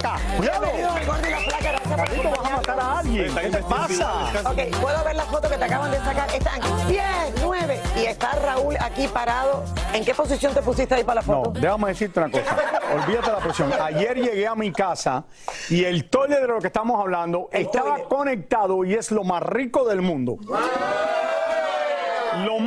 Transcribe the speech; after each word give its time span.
La 0.00 0.14
al 0.14 1.06
Gordo 1.06 1.26
y 1.26 1.30
la 1.30 1.58
gracias 1.60 1.80
por 1.82 1.96
Maldito, 1.98 2.30
vas 2.30 2.50
a 2.52 2.56
matar 2.56 2.80
a 2.80 2.98
alguien. 2.98 3.34
¿Qué 3.34 3.50
te 3.50 3.62
pasa? 3.62 4.24
Ok, 4.50 4.76
puedo 4.80 5.04
ver 5.04 5.16
las 5.16 5.26
fotos 5.26 5.50
que 5.50 5.58
te 5.58 5.64
acaban 5.64 5.90
de 5.90 5.98
sacar. 5.98 6.34
Están 6.34 6.60
10, 6.88 7.02
9 7.42 7.80
y 7.96 8.06
está 8.06 8.32
Raúl 8.32 8.76
aquí 8.80 9.08
parado. 9.08 9.64
¿En 9.92 10.04
qué 10.04 10.14
posición 10.14 10.54
te 10.54 10.62
pusiste 10.62 10.94
ahí 10.94 11.04
para 11.04 11.20
la 11.20 11.26
No, 11.26 11.44
foto? 11.44 11.60
déjame 11.60 11.88
decirte 11.88 12.20
una 12.20 12.30
cosa. 12.30 12.56
Olvídate 12.94 13.30
la 13.32 13.38
presión. 13.38 13.72
Ayer 13.80 14.16
llegué 14.16 14.46
a 14.46 14.54
mi 14.54 14.72
casa 14.72 15.24
y 15.68 15.84
el 15.84 16.08
toile 16.08 16.40
de 16.40 16.46
lo 16.46 16.58
que 16.60 16.68
estamos 16.68 16.98
hablando 17.00 17.48
estaba 17.52 17.98
conectado 18.04 18.84
y 18.84 18.94
es 18.94 19.10
lo 19.10 19.24
más 19.24 19.42
rico 19.42 19.84
del 19.84 20.00
mundo. 20.02 20.38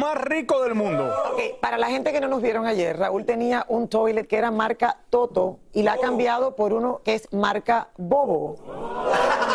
Más 0.05 0.21
rico 0.23 0.61
del 0.61 0.75
mundo. 0.75 1.11
Ok, 1.33 1.59
para 1.59 1.79
la 1.79 1.87
gente 1.87 2.11
que 2.13 2.21
no 2.21 2.27
nos 2.27 2.39
vieron 2.39 2.67
ayer, 2.67 2.95
Raúl 2.97 3.25
tenía 3.25 3.65
un 3.69 3.87
toilet 3.87 4.27
que 4.27 4.37
era 4.37 4.51
marca 4.51 4.97
Toto 5.09 5.57
y 5.73 5.81
la 5.81 5.93
ha 5.93 5.97
cambiado 5.97 6.55
por 6.55 6.73
uno 6.73 7.01
que 7.03 7.15
es 7.15 7.27
marca 7.33 7.87
Bobo. 7.97 8.55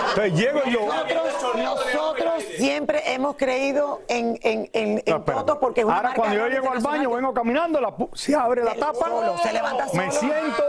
Entonces 0.09 0.35
llego 0.35 0.61
yo. 0.65 0.81
Nosotros, 0.87 1.57
nosotros 1.57 2.45
siempre 2.57 3.15
hemos 3.15 3.37
creído 3.37 4.01
en, 4.09 4.39
en, 4.43 4.69
en, 4.73 4.89
en 4.91 4.99
espérate. 4.99 5.33
Toto 5.33 5.61
porque 5.61 5.81
es 5.83 5.87
una 5.87 5.97
Ahora 5.97 6.09
marca 6.09 6.21
cuando 6.21 6.37
yo 6.39 6.49
llego 6.49 6.71
al 6.73 6.81
baño, 6.81 7.11
vengo 7.13 7.33
caminando, 7.33 7.81
la 7.81 7.97
pu- 7.97 8.11
se 8.15 8.35
abre 8.35 8.65
la 8.65 8.75
tapa, 8.75 9.09
solo, 9.09 9.39
se 9.39 9.53
levanta 9.53 9.87
me 9.95 10.11
siento, 10.11 10.65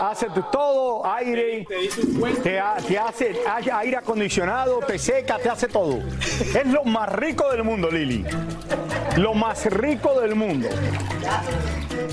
hace 0.00 0.28
tu- 0.28 0.42
todo, 0.50 1.06
aire, 1.06 1.66
te, 2.42 2.60
ha- 2.60 2.76
te 2.86 2.98
hace 2.98 3.34
hay- 3.48 3.70
aire 3.72 3.96
acondicionado, 3.96 4.80
te 4.80 4.98
seca, 4.98 5.38
te 5.38 5.48
hace 5.48 5.68
todo. 5.68 5.96
Es 6.30 6.66
lo 6.66 6.84
más 6.84 7.10
rico 7.12 7.48
del 7.50 7.64
mundo, 7.64 7.90
Lili. 7.90 8.26
Lo 9.16 9.34
más 9.34 9.66
rico 9.66 10.20
del 10.20 10.34
mundo. 10.34 10.68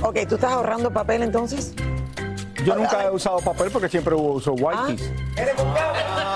Ok, 0.01 0.19
¿tú 0.27 0.35
estás 0.35 0.51
ahorrando 0.51 0.91
papel 0.91 1.23
entonces? 1.23 1.73
Yo 2.65 2.75
nunca 2.75 3.05
he 3.05 3.09
usado 3.09 3.39
papel 3.39 3.69
porque 3.71 3.87
siempre 3.87 4.13
uso 4.15 4.53
wipes. 4.53 5.09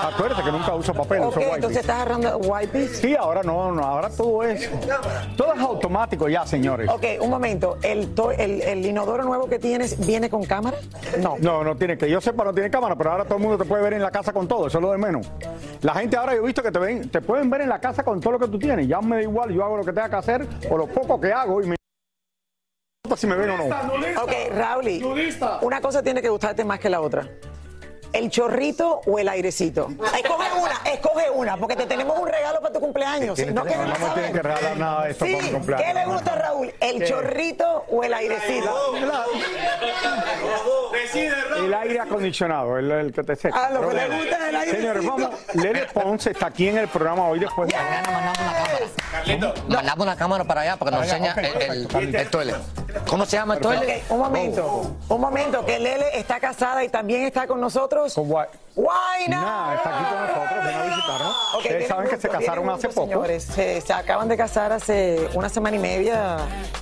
Acuérdate 0.04 0.42
que 0.42 0.52
nunca 0.52 0.74
uso 0.74 0.92
papel, 0.94 1.20
Ok, 1.22 1.28
uso 1.30 1.40
wipes. 1.40 1.54
entonces 1.54 1.80
estás 1.80 1.98
ahorrando 2.00 2.38
wipes. 2.38 2.98
Sí, 2.98 3.16
ahora 3.16 3.42
no, 3.42 3.72
no, 3.72 3.82
ahora 3.82 4.10
todo 4.10 4.42
es, 4.42 4.70
todo 5.36 5.54
es 5.54 5.60
automático 5.60 6.28
ya, 6.28 6.46
señores. 6.46 6.88
Ok, 6.90 7.04
un 7.20 7.30
momento. 7.30 7.78
¿El, 7.82 8.14
to- 8.14 8.30
el, 8.32 8.60
el 8.62 8.84
inodoro 8.84 9.24
nuevo 9.24 9.48
que 9.48 9.58
tienes 9.58 10.04
viene 10.06 10.28
con 10.30 10.44
cámara? 10.44 10.76
No. 11.20 11.36
No, 11.40 11.64
no 11.64 11.76
tiene 11.76 11.96
que. 11.96 12.08
Yo 12.10 12.20
sepa, 12.20 12.44
no 12.44 12.52
tiene 12.52 12.70
cámara, 12.70 12.94
pero 12.96 13.12
ahora 13.12 13.24
todo 13.24 13.36
el 13.36 13.42
mundo 13.42 13.58
te 13.58 13.64
puede 13.64 13.82
ver 13.82 13.94
en 13.94 14.02
la 14.02 14.10
casa 14.10 14.32
con 14.32 14.46
todo. 14.46 14.66
Eso 14.66 14.78
es 14.78 14.82
lo 14.82 14.92
de 14.92 14.98
menos. 14.98 15.26
La 15.82 15.94
gente 15.94 16.16
ahora 16.16 16.34
yo 16.34 16.42
he 16.42 16.46
visto 16.46 16.62
que 16.62 16.70
te 16.70 16.78
ven, 16.78 17.08
te 17.10 17.20
pueden 17.20 17.48
ver 17.50 17.62
en 17.62 17.68
la 17.68 17.80
casa 17.80 18.02
con 18.04 18.20
todo 18.20 18.34
lo 18.34 18.38
que 18.38 18.48
tú 18.48 18.58
tienes. 18.58 18.86
Ya 18.86 19.00
me 19.00 19.16
da 19.16 19.22
igual, 19.22 19.50
yo 19.50 19.64
hago 19.64 19.76
lo 19.78 19.84
que 19.84 19.92
tenga 19.92 20.08
que 20.10 20.16
hacer 20.16 20.46
o 20.70 20.76
lo 20.76 20.86
poco 20.86 21.20
que 21.20 21.32
hago 21.32 21.60
y 21.62 21.66
me 21.66 21.76
importa 23.04 23.20
si 23.20 23.26
me 23.26 23.36
ven 23.36 23.50
o 23.50 23.56
no. 23.56 23.64
Ok, 24.22 24.32
Rauli, 24.54 25.02
una 25.62 25.80
cosa 25.80 26.02
tiene 26.02 26.20
que 26.22 26.28
gustarte 26.28 26.64
más 26.64 26.78
que 26.78 26.88
la 26.90 27.00
otra. 27.00 27.26
¿El 28.14 28.30
chorrito 28.30 29.00
o 29.06 29.18
el 29.18 29.28
airecito? 29.28 29.88
Escoge 30.16 30.52
una, 30.60 30.80
escoge 30.92 31.30
una, 31.30 31.56
porque 31.56 31.74
te 31.74 31.84
tenemos 31.86 32.16
un 32.18 32.28
regalo 32.28 32.60
para 32.60 32.72
tu 32.72 32.78
cumpleaños. 32.80 33.36
No 33.38 33.52
No, 33.52 33.64
queremos 33.64 33.86
no 33.88 33.92
me 33.92 33.98
saber. 33.98 34.14
tienen 34.14 34.32
que 34.32 34.42
regalar 34.42 34.76
nada 34.76 35.04
de 35.04 35.10
esto 35.10 35.24
Sí, 35.26 35.32
para 35.34 35.44
mi 35.46 35.50
cumpleaños. 35.52 35.86
¿qué 35.88 35.94
le 35.94 36.06
gusta 36.06 36.32
a 36.32 36.36
Raúl? 36.36 36.74
¿El 36.80 37.04
chorrito 37.04 37.84
o 37.88 38.04
el 38.04 38.14
airecito? 38.14 38.72
El 41.56 41.74
aire 41.74 42.00
acondicionado, 42.00 42.78
el, 42.78 42.90
el 42.90 43.12
que 43.12 43.22
te 43.24 43.36
seca. 43.36 43.66
Ah, 43.66 43.70
lo 43.70 43.88
que 43.88 43.94
le 43.96 44.06
gusta 44.08 44.36
es 44.36 44.42
el 44.48 44.56
airecito. 44.56 44.80
Señores, 44.80 45.06
vamos. 45.06 45.30
Lele 45.54 45.86
Ponce 45.92 46.30
está 46.30 46.46
aquí 46.46 46.68
en 46.68 46.78
el 46.78 46.88
programa 46.88 47.26
hoy 47.28 47.40
después 47.40 47.68
de. 47.68 47.74
Mandamos 49.68 50.06
una 50.06 50.16
cámara 50.16 50.44
para 50.44 50.60
allá 50.62 50.76
para 50.76 50.90
que 50.90 50.96
nos 50.98 51.06
enseñe 51.06 51.30
ok, 51.30 51.38
el, 51.38 51.88
el, 52.08 52.14
el 52.14 52.30
toilet. 52.30 52.56
¿Cómo 53.08 53.26
se 53.26 53.36
llama 53.36 53.58
un 54.08 54.18
momento, 54.18 54.96
un 55.08 55.20
momento, 55.20 55.64
que 55.64 55.78
Lele 55.78 56.18
está 56.18 56.40
casada 56.40 56.84
y 56.84 56.88
también 56.88 57.22
está 57.22 57.46
con 57.46 57.60
nosotros. 57.60 58.14
Con 58.14 58.28
¡Guayna! 58.76 59.40
Nada, 59.40 59.74
está 59.76 59.96
aquí 59.96 60.04
con 60.04 60.20
nosotros, 60.26 60.66
vino 60.66 60.78
a 60.80 60.84
visitarnos. 60.86 61.36
Ok, 61.54 61.58
Ustedes 61.60 61.88
saben 61.88 62.08
que 62.08 62.16
se 62.16 62.28
casaron 62.28 62.64
vienen 62.64 62.70
hace 62.70 62.88
poco. 62.88 63.06
Señores, 63.06 63.42
se, 63.44 63.80
se 63.80 63.92
acaban 63.92 64.26
de 64.28 64.36
casar 64.36 64.72
hace 64.72 65.28
una 65.34 65.48
semana 65.48 65.76
y 65.76 65.78
media 65.78 66.38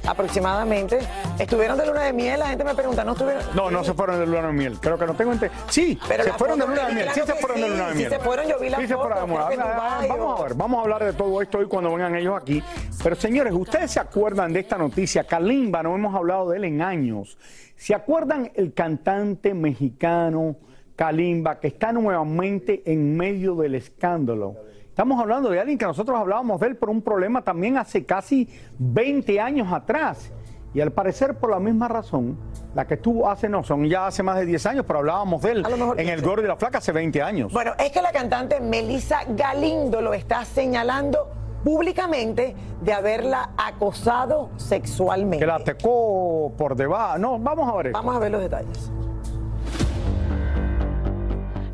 aproximadamente. 0.07 1.01
Estuvieron 1.39 1.77
de 1.77 1.87
luna 1.87 2.03
de 2.05 2.13
miel, 2.15 2.39
la 2.41 2.47
gente 2.49 2.65
me 2.65 2.75
pregunta, 2.75 3.05
¿no 3.05 3.13
estuvieron? 3.13 3.43
No, 3.55 3.71
no 3.71 3.85
se 3.85 3.93
fueron 3.93 4.19
de 4.19 4.27
luna 4.27 4.47
de 4.47 4.53
miel. 4.55 4.79
Creo 4.81 4.99
que 4.99 5.07
no 5.07 5.15
tengo 5.15 5.33
ente- 5.33 5.51
Sí, 5.69 5.99
Pero 6.09 6.25
se 6.25 6.31
la 6.31 6.39
fueron 6.39 6.59
de 6.59 6.67
luna 6.67 6.87
de 6.87 6.95
miel. 6.95 7.07
claro 7.13 7.27
Sí 7.27 7.33
se 7.33 7.39
fueron 7.39 7.61
de 7.61 7.65
sí, 7.67 7.71
luna 7.71 7.85
de 7.87 7.93
sí 7.93 7.99
miel. 7.99 8.11
se 8.11 8.19
fueron, 8.21 8.47
yo 8.49 8.59
vi 8.59 8.69
la 8.71 8.77
Sí 8.79 8.87
se 8.87 8.95
foto, 8.95 9.09
fueron 9.09 9.25
en 9.25 9.31
luna. 9.31 9.75
Dubái 9.75 10.09
Vamos 10.09 10.41
a 10.41 10.43
ver, 10.45 10.55
vamos 10.55 10.79
a 10.79 10.83
hablar 10.83 11.05
de 11.05 11.13
todo 11.13 11.43
esto 11.43 11.59
hoy 11.59 11.67
cuando 11.67 11.91
vengan 11.93 12.17
ellos 12.17 12.35
aquí. 12.41 12.63
Pero 13.03 13.17
señores, 13.17 13.53
ustedes 13.55 13.91
se 13.91 14.01
acuerdan 14.01 14.53
de 14.53 14.61
esta 14.61 14.79
noticia. 14.79 15.25
Kalimba, 15.25 15.83
no 15.83 15.95
hemos 15.95 16.15
hablado 16.15 16.49
de 16.51 16.57
él 16.57 16.65
en 16.65 16.81
años. 16.83 17.37
¿Se 17.77 17.95
acuerdan 17.95 18.51
el 18.55 18.73
cantante 18.73 19.53
mexicano 19.55 20.57
Kalimba 20.97 21.59
que 21.61 21.69
está 21.69 21.93
nuevamente 21.93 22.83
en 22.85 23.17
medio 23.17 23.55
del 23.57 23.75
escándalo? 23.75 24.57
Estamos 24.89 25.19
hablando 25.21 25.49
de 25.49 25.59
alguien 25.59 25.79
que 25.79 25.87
nosotros 25.87 26.19
hablábamos 26.19 26.61
de 26.61 26.67
él 26.67 26.77
por 26.77 26.91
un 26.91 27.01
problema 27.01 27.43
también 27.43 27.79
hace 27.79 28.05
casi 28.05 28.49
20 28.79 29.41
años 29.41 29.73
atrás. 29.73 30.33
Y 30.75 30.81
al 30.81 30.93
parecer 30.93 31.35
por 31.35 31.51
la 31.51 31.59
misma 31.61 31.89
razón, 31.89 32.39
la 32.75 32.87
que 32.87 32.95
estuvo 32.95 33.29
hace, 33.29 33.49
no, 33.49 33.63
son 33.63 33.87
ya 33.87 34.07
hace 34.07 34.23
más 34.23 34.39
de 34.39 34.47
10 34.47 34.67
años, 34.67 34.85
pero 34.87 35.01
hablábamos 35.01 35.43
de 35.43 35.53
él 35.53 35.67
en 35.97 36.09
el 36.09 36.17
15. 36.17 36.27
Gordo 36.27 36.45
y 36.45 36.47
la 36.47 36.57
Flaca 36.57 36.79
hace 36.79 36.93
20 36.93 37.23
años. 37.23 37.53
Bueno, 37.53 37.73
es 37.79 37.91
que 37.91 38.01
la 38.01 38.13
cantante 38.13 38.61
Melissa 38.61 39.25
Galindo 39.29 40.01
lo 40.01 40.15
está 40.15 40.45
señalando 40.45 41.29
públicamente 41.63 42.57
de 42.81 42.93
haberla 42.93 43.51
acosado 43.57 44.51
sexualmente. 44.57 45.39
Que 45.39 45.47
la 45.47 45.63
tecó 45.63 46.53
por 46.57 46.75
debajo. 46.75 47.19
No, 47.19 47.39
vamos 47.39 47.69
a 47.73 47.77
ver 47.77 47.87
esto. 47.89 47.99
Vamos 47.99 48.17
a 48.17 48.19
ver 48.19 48.31
los 48.33 48.43
detalles. 48.43 48.91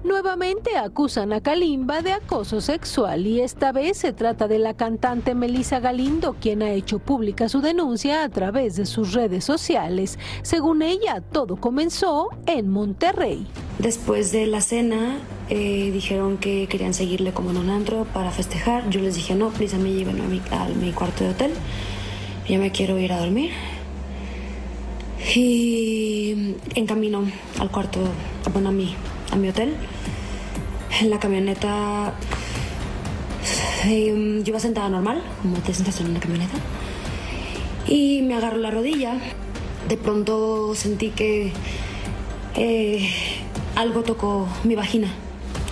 Nuevamente 0.09 0.79
acusan 0.79 1.35
a 1.35 1.43
Kalimba 1.43 2.01
de 2.01 2.13
acoso 2.13 2.63
sexual 2.63 3.27
y 3.27 3.43
esta 3.43 3.73
vez 3.73 3.99
se 3.99 4.15
trata 4.15 4.49
de 4.49 4.59
la 4.59 4.73
cantante 4.73 5.35
Melissa 5.35 5.81
Galindo, 5.81 6.35
quien 6.41 6.63
ha 6.63 6.73
hecho 6.73 6.99
pública 6.99 7.51
su 7.51 7.61
denuncia 7.61 8.23
a 8.23 8.31
través 8.31 8.77
de 8.77 8.87
sus 8.87 9.13
redes 9.13 9.45
sociales. 9.45 10.19
Según 10.41 10.81
ella, 10.81 11.21
todo 11.21 11.57
comenzó 11.57 12.31
en 12.47 12.71
Monterrey. 12.71 13.47
Después 13.79 14.33
de 14.33 14.47
la 14.47 14.63
cena, 14.63 15.19
eh, 15.51 15.91
dijeron 15.93 16.39
que 16.39 16.69
querían 16.69 16.95
seguirle 16.95 17.35
como 17.35 17.51
en 17.51 17.59
un 17.59 17.69
antro 17.69 18.07
para 18.15 18.31
festejar. 18.31 18.89
Yo 18.89 19.03
les 19.03 19.15
dije, 19.15 19.35
no, 19.35 19.51
please, 19.51 19.77
a 19.77 19.79
mí 19.79 20.05
a 20.05 20.07
mi, 20.07 20.41
a 20.51 20.69
mi 20.69 20.93
cuarto 20.93 21.25
de 21.25 21.31
hotel. 21.31 21.53
Ya 22.49 22.59
me 22.59 22.73
quiero 22.73 22.99
ir 22.99 23.13
a 23.13 23.21
dormir. 23.21 23.51
Y 25.37 26.55
en 26.75 26.87
camino 26.87 27.25
al 27.61 27.71
cuarto, 27.71 28.01
bueno, 28.55 28.71
a 28.71 28.73
mi, 28.73 28.97
a 29.31 29.37
mi 29.37 29.49
hotel, 29.49 29.75
en 31.01 31.11
la 31.11 31.19
camioneta, 31.19 32.15
eh, 33.87 34.41
yo 34.43 34.51
iba 34.51 34.61
sentada 34.61 34.89
normal, 34.89 35.23
como 35.43 35.59
te 35.59 35.73
sientas 35.73 36.01
en 36.01 36.11
una 36.11 36.21
camioneta, 36.21 36.57
y 37.87 38.23
me 38.23 38.35
agarró 38.35 38.59
la 38.59 38.71
rodilla. 38.71 39.15
De 39.89 39.97
pronto 39.97 40.75
sentí 40.75 41.11
que 41.11 41.53
eh, 42.55 43.09
algo 43.77 44.03
tocó 44.03 44.47
mi 44.65 44.75
vagina. 44.75 45.09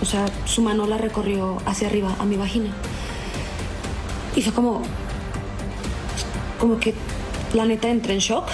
O 0.01 0.05
sea, 0.05 0.25
su 0.45 0.61
mano 0.61 0.87
la 0.87 0.97
recorrió 0.97 1.57
hacia 1.65 1.87
arriba 1.87 2.15
a 2.19 2.25
mi 2.25 2.37
vagina. 2.37 2.71
Y 4.35 4.41
fue 4.41 4.53
como. 4.53 4.81
como 6.59 6.79
que 6.79 6.93
la 7.53 7.65
neta 7.65 7.89
entré 7.89 8.13
en 8.13 8.19
shock. 8.19 8.47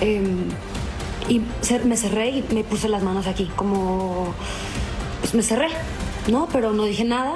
em, 0.00 0.48
y 1.28 1.42
me 1.84 1.96
cerré 1.96 2.30
y 2.30 2.44
me 2.52 2.64
puse 2.64 2.88
las 2.88 3.02
manos 3.02 3.26
aquí, 3.26 3.50
como 3.56 4.34
pues 5.20 5.34
me 5.34 5.42
cerré, 5.42 5.68
¿no? 6.28 6.48
Pero 6.52 6.72
no 6.72 6.84
dije 6.84 7.04
nada 7.04 7.34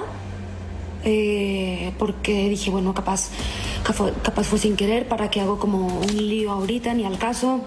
eh, 1.04 1.92
porque 1.98 2.48
dije, 2.48 2.70
bueno, 2.70 2.94
capaz, 2.94 3.30
capaz 4.22 4.44
fue 4.44 4.58
sin 4.58 4.76
querer, 4.76 5.08
para 5.08 5.30
que 5.30 5.40
hago 5.40 5.58
como 5.58 5.98
un 5.98 6.16
lío 6.16 6.52
ahorita, 6.52 6.94
ni 6.94 7.04
al 7.04 7.18
caso. 7.18 7.66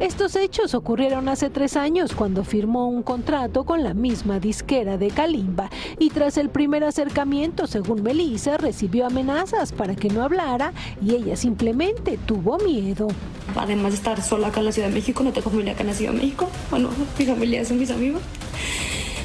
Estos 0.00 0.36
hechos 0.36 0.74
ocurrieron 0.74 1.28
hace 1.28 1.50
tres 1.50 1.76
años 1.76 2.14
cuando 2.14 2.44
firmó 2.44 2.88
un 2.88 3.02
contrato 3.02 3.64
con 3.64 3.82
la 3.82 3.94
misma 3.94 4.40
disquera 4.40 4.96
de 4.96 5.08
Kalimba 5.08 5.70
y 5.98 6.10
tras 6.10 6.36
el 6.38 6.48
primer 6.48 6.84
acercamiento, 6.84 7.66
según 7.66 8.02
Melissa, 8.02 8.56
recibió 8.56 9.06
amenazas 9.06 9.72
para 9.72 9.94
que 9.94 10.08
no 10.08 10.22
hablara 10.22 10.72
y 11.04 11.14
ella 11.14 11.36
simplemente 11.36 12.18
tuvo 12.26 12.58
miedo. 12.58 13.08
Además 13.56 13.92
de 13.92 13.96
estar 13.96 14.22
sola 14.22 14.48
acá 14.48 14.60
en 14.60 14.66
la 14.66 14.72
Ciudad 14.72 14.88
de 14.88 14.94
México, 14.94 15.22
no 15.22 15.32
tengo 15.32 15.50
familia 15.50 15.72
acá 15.72 15.82
en 15.82 15.88
la 15.88 15.94
Ciudad 15.94 16.12
de 16.12 16.18
México. 16.18 16.48
Bueno, 16.70 16.90
mi 17.18 17.24
familia 17.24 17.64
son 17.64 17.78
mis 17.78 17.90
amigos. 17.90 18.22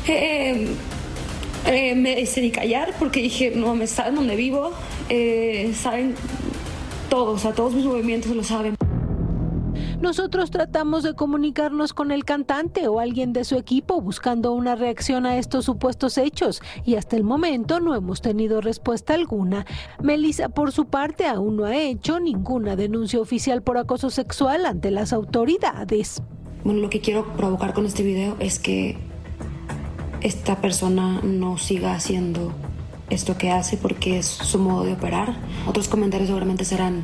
Eh, 0.07 0.67
eh, 1.67 1.95
me 1.95 2.15
decidí 2.15 2.51
callar 2.51 2.93
porque 2.99 3.21
dije, 3.21 3.51
no, 3.55 3.75
me 3.75 3.87
saben 3.87 4.15
dónde 4.15 4.35
vivo, 4.35 4.71
eh, 5.09 5.73
saben 5.75 6.15
todos, 7.09 7.45
a 7.45 7.53
todos 7.53 7.73
mis 7.73 7.85
movimientos 7.85 8.35
lo 8.35 8.43
saben. 8.43 8.75
Nosotros 10.01 10.51
tratamos 10.51 11.03
de 11.03 11.15
comunicarnos 11.15 11.93
con 11.93 12.11
el 12.11 12.25
cantante 12.25 12.87
o 12.87 12.99
alguien 12.99 13.33
de 13.33 13.45
su 13.45 13.55
equipo 13.55 14.01
buscando 14.01 14.51
una 14.53 14.75
reacción 14.75 15.25
a 15.25 15.37
estos 15.37 15.65
supuestos 15.65 16.17
hechos 16.17 16.61
y 16.83 16.95
hasta 16.95 17.15
el 17.15 17.23
momento 17.23 17.79
no 17.79 17.95
hemos 17.95 18.21
tenido 18.21 18.61
respuesta 18.61 19.13
alguna. 19.13 19.65
Melissa, 20.01 20.49
por 20.49 20.71
su 20.71 20.85
parte, 20.85 21.25
aún 21.27 21.57
no 21.57 21.65
ha 21.65 21.77
hecho 21.77 22.19
ninguna 22.19 22.75
denuncia 22.75 23.19
oficial 23.19 23.61
por 23.61 23.77
acoso 23.77 24.09
sexual 24.09 24.65
ante 24.65 24.91
las 24.91 25.13
autoridades. 25.13 26.21
Bueno, 26.63 26.81
lo 26.81 26.89
que 26.89 26.99
quiero 26.99 27.25
provocar 27.37 27.73
con 27.73 27.85
este 27.85 28.03
video 28.03 28.35
es 28.39 28.59
que 28.59 28.97
esta 30.21 30.59
persona 30.59 31.21
no 31.23 31.57
siga 31.57 31.93
haciendo 31.93 32.51
esto 33.09 33.37
que 33.37 33.51
hace 33.51 33.77
porque 33.77 34.17
es 34.17 34.25
su 34.25 34.59
modo 34.59 34.83
de 34.83 34.93
operar. 34.93 35.35
Otros 35.67 35.87
comentarios 35.87 36.27
seguramente 36.27 36.65
serán 36.65 37.03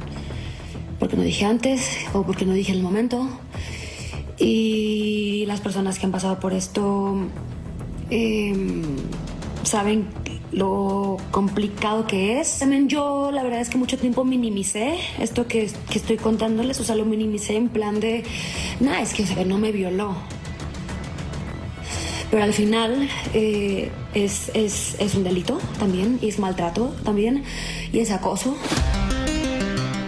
porque 1.02 1.18
no 1.18 1.24
dije 1.24 1.46
antes 1.46 1.98
o 2.14 2.22
porque 2.22 2.46
no 2.46 2.54
dije 2.54 2.72
en 2.72 2.78
el 2.78 2.84
momento. 2.84 3.28
Y 4.38 5.46
las 5.48 5.60
personas 5.60 5.98
que 5.98 6.06
han 6.06 6.12
pasado 6.12 6.40
por 6.40 6.54
esto 6.54 7.16
em, 8.12 8.84
saben 9.64 10.06
lo 10.52 11.18
complicado 11.32 12.06
que 12.06 12.40
es. 12.40 12.60
También 12.60 12.88
yo 12.88 13.32
la 13.32 13.42
verdad 13.42 13.62
es 13.62 13.70
que 13.70 13.80
mucho 13.80 13.98
tiempo 13.98 14.24
minimicé 14.24 15.00
esto 15.20 15.48
que, 15.48 15.72
que 15.90 15.98
estoy 15.98 16.18
contándoles, 16.18 16.80
o 16.80 16.84
sea, 16.84 16.96
lo 16.96 17.06
minimicé 17.06 17.56
en 17.56 17.70
plan 17.70 18.00
de, 18.00 18.24
nada, 18.80 19.02
es 19.02 19.16
que 19.16 19.24
no 19.44 19.58
me 19.58 19.72
violó. 19.72 20.16
Pero 22.30 22.44
al 22.44 22.54
final 22.54 23.10
eh, 23.34 23.90
es, 24.14 24.52
es, 24.54 24.98
es 25.00 25.16
un 25.16 25.24
delito 25.24 25.60
también, 25.80 26.20
y 26.22 26.30
es 26.30 26.38
maltrato 26.38 26.94
también, 27.04 27.44
y 27.92 28.00
es 28.00 28.12
acoso. 28.12 28.56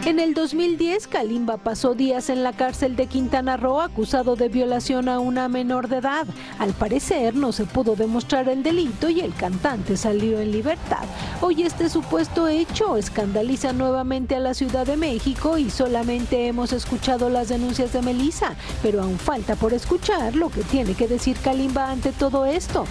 En 0.05 0.19
el 0.19 0.33
2010, 0.33 1.07
Kalimba 1.07 1.55
pasó 1.55 1.95
días 1.95 2.29
en 2.29 2.43
la 2.43 2.51
cárcel 2.51 2.97
de 2.97 3.07
Quintana 3.07 3.55
Roo 3.55 3.79
acusado 3.79 4.35
de 4.35 4.49
violación 4.49 5.07
a 5.07 5.19
una 5.19 5.47
menor 5.47 5.87
de 5.87 5.99
edad. 5.99 6.27
Al 6.59 6.73
parecer, 6.73 7.35
no 7.35 7.53
se 7.53 7.63
pudo 7.63 7.95
demostrar 7.95 8.49
el 8.49 8.63
delito 8.63 9.07
y 9.07 9.21
el 9.21 9.33
cantante 9.33 9.95
salió 9.95 10.41
en 10.41 10.51
libertad. 10.51 11.05
Hoy 11.39 11.63
este 11.63 11.87
supuesto 11.87 12.49
hecho 12.49 12.97
escandaliza 12.97 13.71
nuevamente 13.71 14.35
a 14.35 14.41
la 14.41 14.53
Ciudad 14.53 14.85
de 14.85 14.97
México 14.97 15.57
y 15.57 15.69
solamente 15.69 16.47
hemos 16.47 16.73
escuchado 16.73 17.29
las 17.29 17.47
denuncias 17.47 17.93
de 17.93 18.01
Melissa, 18.01 18.57
pero 18.81 19.03
aún 19.03 19.17
falta 19.17 19.55
por 19.55 19.73
escuchar 19.73 20.35
lo 20.35 20.49
que 20.49 20.63
tiene 20.63 20.95
que 20.95 21.07
decir 21.07 21.37
Kalimba 21.37 21.89
ante 21.89 22.11
todo 22.11 22.45
esto. 22.45 22.85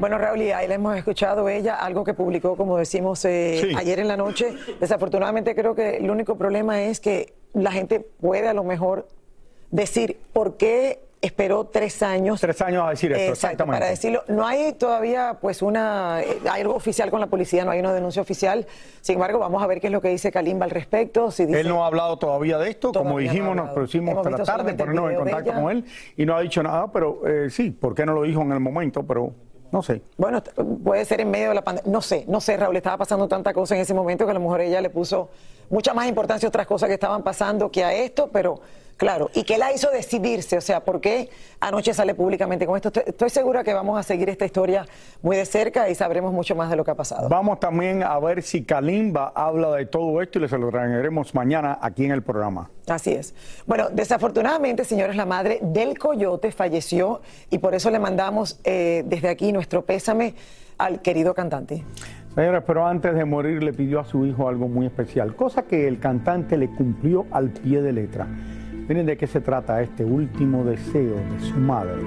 Bueno, 0.00 0.16
Raúl, 0.16 0.40
y 0.40 0.50
ahí 0.50 0.66
la 0.66 0.76
hemos 0.76 0.96
escuchado 0.96 1.46
ella, 1.50 1.74
algo 1.74 2.04
que 2.04 2.14
publicó, 2.14 2.56
como 2.56 2.78
decimos, 2.78 3.22
eh, 3.26 3.74
ayer 3.76 3.98
en 4.00 4.08
la 4.08 4.16
noche. 4.16 4.54
Desafortunadamente 4.80 5.54
creo 5.54 5.74
que 5.74 5.98
el 5.98 6.10
único 6.10 6.38
problema 6.38 6.82
es 6.82 7.00
que 7.00 7.34
la 7.52 7.70
gente 7.70 8.00
puede 8.00 8.48
a 8.48 8.54
lo 8.54 8.64
mejor 8.64 9.06
decir 9.70 10.18
por 10.32 10.56
qué 10.56 11.00
esperó 11.20 11.66
tres 11.66 12.02
años. 12.02 12.40
Tres 12.40 12.62
años 12.62 12.82
a 12.86 12.90
decir 12.90 13.12
esto, 13.12 13.32
exactamente. 13.32 13.78
Para 13.78 13.90
decirlo, 13.90 14.24
no 14.28 14.46
hay 14.46 14.72
todavía 14.72 15.36
pues 15.38 15.60
una, 15.60 16.22
eh, 16.22 16.38
hay 16.50 16.62
algo 16.62 16.76
oficial 16.76 17.10
con 17.10 17.20
la 17.20 17.26
policía, 17.26 17.66
no 17.66 17.70
hay 17.70 17.80
una 17.80 17.92
denuncia 17.92 18.22
oficial. 18.22 18.66
Sin 19.02 19.16
embargo, 19.16 19.38
vamos 19.38 19.62
a 19.62 19.66
ver 19.66 19.82
qué 19.82 19.88
es 19.88 19.92
lo 19.92 20.00
que 20.00 20.08
dice 20.08 20.32
Kalimba 20.32 20.64
al 20.64 20.70
respecto. 20.70 21.30
Si 21.30 21.42
él 21.42 21.68
no 21.68 21.84
ha 21.84 21.88
hablado 21.88 22.18
todavía 22.18 22.56
de 22.56 22.70
esto, 22.70 22.90
como 22.90 23.18
dijimos, 23.18 23.54
nos 23.54 23.68
pusimos 23.68 24.22
tratar 24.22 24.64
de 24.64 24.72
ponernos 24.72 25.10
en 25.10 25.16
contacto 25.18 25.52
con 25.52 25.70
él 25.70 25.84
y 26.16 26.24
no 26.24 26.34
ha 26.36 26.40
dicho 26.40 26.62
nada, 26.62 26.90
pero 26.90 27.20
eh, 27.26 27.50
sí, 27.50 27.70
¿por 27.70 27.94
qué 27.94 28.06
no 28.06 28.14
lo 28.14 28.22
dijo 28.22 28.40
en 28.40 28.52
el 28.52 28.60
momento? 28.60 29.02
Pero 29.02 29.34
no 29.72 29.82
sé. 29.82 30.02
Bueno, 30.16 30.42
puede 30.82 31.04
ser 31.04 31.20
en 31.20 31.30
medio 31.30 31.50
de 31.50 31.54
la 31.54 31.62
pandemia. 31.62 31.90
No 31.90 32.00
sé, 32.00 32.24
no 32.28 32.40
sé, 32.40 32.56
Raúl. 32.56 32.76
Estaba 32.76 32.98
pasando 32.98 33.28
tanta 33.28 33.52
cosa 33.52 33.74
en 33.74 33.82
ese 33.82 33.94
momento 33.94 34.24
que 34.24 34.30
a 34.30 34.34
lo 34.34 34.40
mejor 34.40 34.60
ella 34.60 34.80
le 34.80 34.90
puso 34.90 35.28
mucha 35.68 35.94
más 35.94 36.08
importancia 36.08 36.46
a 36.46 36.50
otras 36.50 36.66
cosas 36.66 36.88
que 36.88 36.94
estaban 36.94 37.22
pasando 37.22 37.70
que 37.70 37.84
a 37.84 37.92
esto, 37.92 38.28
pero 38.32 38.60
Claro, 39.00 39.30
y 39.32 39.44
qué 39.44 39.56
la 39.56 39.72
hizo 39.72 39.90
decidirse, 39.90 40.58
o 40.58 40.60
sea, 40.60 40.84
¿por 40.84 41.00
qué 41.00 41.30
anoche 41.58 41.94
sale 41.94 42.14
públicamente 42.14 42.66
con 42.66 42.76
esto? 42.76 42.92
Estoy, 43.06 43.30
segura 43.30 43.64
que 43.64 43.72
vamos 43.72 43.98
a 43.98 44.02
seguir 44.02 44.28
esta 44.28 44.44
historia 44.44 44.84
muy 45.22 45.38
de 45.38 45.46
cerca 45.46 45.88
y 45.88 45.94
sabremos 45.94 46.34
mucho 46.34 46.54
más 46.54 46.68
de 46.68 46.76
lo 46.76 46.84
que 46.84 46.90
ha 46.90 46.94
pasado. 46.94 47.30
Vamos 47.30 47.58
también 47.60 48.02
a 48.02 48.18
ver 48.18 48.42
si 48.42 48.62
Kalimba 48.62 49.32
habla 49.34 49.70
de 49.70 49.86
todo 49.86 50.20
esto 50.20 50.38
y 50.38 50.42
les 50.42 50.52
lo 50.52 50.68
traeremos 50.68 51.34
mañana 51.34 51.78
aquí 51.80 52.04
en 52.04 52.10
el 52.10 52.22
programa. 52.22 52.68
Así 52.88 53.12
es. 53.12 53.34
Bueno, 53.66 53.88
desafortunadamente, 53.88 54.84
señores, 54.84 55.16
la 55.16 55.24
madre 55.24 55.60
del 55.62 55.98
coyote 55.98 56.52
falleció 56.52 57.22
y 57.48 57.56
por 57.56 57.74
eso 57.74 57.90
le 57.90 58.00
mandamos 58.00 58.60
eh, 58.64 59.02
desde 59.06 59.30
aquí 59.30 59.50
nuestro 59.50 59.80
pésame 59.82 60.34
al 60.76 61.00
querido 61.00 61.32
cantante. 61.32 61.86
Señores, 62.34 62.62
pero 62.66 62.86
antes 62.86 63.14
de 63.14 63.24
morir 63.24 63.62
le 63.62 63.72
pidió 63.72 63.98
a 63.98 64.04
su 64.04 64.26
hijo 64.26 64.46
algo 64.46 64.68
muy 64.68 64.84
especial, 64.84 65.34
cosa 65.34 65.62
que 65.62 65.88
el 65.88 65.98
cantante 66.00 66.58
le 66.58 66.68
cumplió 66.68 67.24
al 67.30 67.48
pie 67.48 67.80
de 67.80 67.92
letra. 67.92 68.28
Miren 68.90 69.06
de 69.06 69.16
qué 69.16 69.28
se 69.28 69.40
trata 69.40 69.80
este 69.82 70.04
último 70.04 70.64
deseo 70.64 71.14
de 71.14 71.48
su 71.48 71.54
madre. 71.58 72.02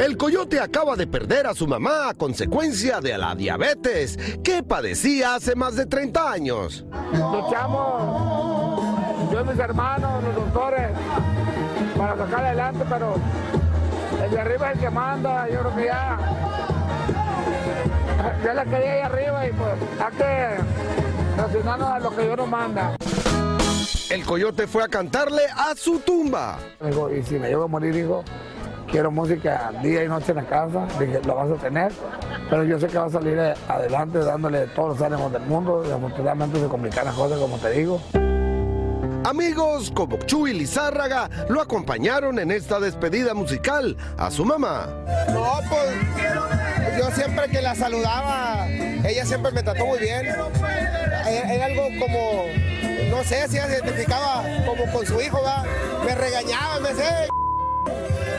El 0.00 0.16
coyote 0.16 0.58
acaba 0.60 0.96
de 0.96 1.06
perder 1.06 1.46
a 1.46 1.52
su 1.52 1.66
mamá 1.66 2.08
a 2.08 2.14
consecuencia 2.14 3.02
de 3.02 3.18
la 3.18 3.34
diabetes 3.34 4.16
que 4.42 4.62
padecía 4.62 5.34
hace 5.34 5.54
más 5.54 5.76
de 5.76 5.84
30 5.84 6.32
años. 6.32 6.86
Luchamos, 7.12 8.82
yo 9.30 9.42
y 9.42 9.44
mis 9.44 9.58
hermanos, 9.58 10.24
los 10.24 10.36
doctores, 10.36 10.88
para 11.98 12.16
sacar 12.16 12.46
adelante, 12.46 12.86
pero 12.88 13.14
el 14.24 14.30
de 14.30 14.40
arriba 14.40 14.70
es 14.70 14.76
el 14.76 14.80
que 14.84 14.90
manda, 14.90 15.50
yo 15.50 15.60
creo 15.60 15.76
que 15.76 15.84
ya, 15.84 16.18
ya 18.42 18.54
la 18.54 18.64
quería 18.64 18.92
ahí 18.92 19.00
arriba 19.02 19.46
y 19.46 19.52
pues 19.52 19.72
hay 20.00 20.16
que 20.16 20.48
relacionarnos 21.36 21.88
a 21.90 21.98
lo 21.98 22.16
que 22.16 22.22
Dios 22.22 22.38
nos 22.38 22.48
manda. 22.48 22.96
El 24.10 24.24
coyote 24.24 24.66
fue 24.66 24.82
a 24.82 24.88
cantarle 24.88 25.42
a 25.54 25.74
su 25.74 26.00
tumba. 26.00 26.58
y 27.16 27.22
si 27.22 27.38
me 27.38 27.48
llevo 27.48 27.64
a 27.64 27.68
morir, 27.68 27.94
hijo, 27.94 28.24
quiero 28.90 29.10
música 29.10 29.70
día 29.82 30.04
y 30.04 30.08
noche 30.08 30.32
en 30.32 30.36
la 30.36 30.46
casa, 30.46 30.86
dije, 30.98 31.20
lo 31.24 31.34
vas 31.34 31.50
a 31.50 31.54
tener, 31.54 31.92
pero 32.48 32.64
yo 32.64 32.78
sé 32.80 32.86
que 32.86 32.98
va 32.98 33.06
a 33.06 33.10
salir 33.10 33.38
adelante 33.38 34.18
dándole 34.18 34.66
todos 34.68 34.98
los 34.98 35.02
ánimos 35.02 35.32
del 35.32 35.42
mundo, 35.42 35.84
y 35.86 35.90
afortunadamente 35.90 36.60
se 36.60 36.66
complican 36.66 37.04
las 37.04 37.14
cosas, 37.14 37.38
como 37.38 37.58
te 37.58 37.70
digo. 37.70 38.00
Amigos 39.24 39.90
como 39.94 40.16
Chuy 40.18 40.54
Lizárraga 40.54 41.28
lo 41.48 41.60
acompañaron 41.60 42.38
en 42.38 42.50
esta 42.50 42.80
despedida 42.80 43.34
musical 43.34 43.96
a 44.16 44.30
su 44.30 44.44
mamá. 44.44 44.88
No, 45.34 45.60
pues 45.68 46.98
yo 46.98 47.10
siempre 47.10 47.48
que 47.50 47.60
la 47.60 47.74
saludaba, 47.74 48.66
ella 48.68 49.26
siempre 49.26 49.52
me 49.52 49.62
trató 49.62 49.84
muy 49.84 49.98
bien. 49.98 50.26
Era 51.26 51.66
algo 51.66 51.88
como 51.98 52.44
no 53.10 53.24
sé 53.24 53.48
si 53.48 53.56
se 53.56 53.68
identificaba 53.68 54.44
como 54.66 54.90
con 54.92 55.06
su 55.06 55.20
hijo, 55.20 55.42
¿va? 55.42 55.64
me 56.04 56.14
regañaba, 56.14 56.80
me 56.80 56.94
sé, 56.94 57.28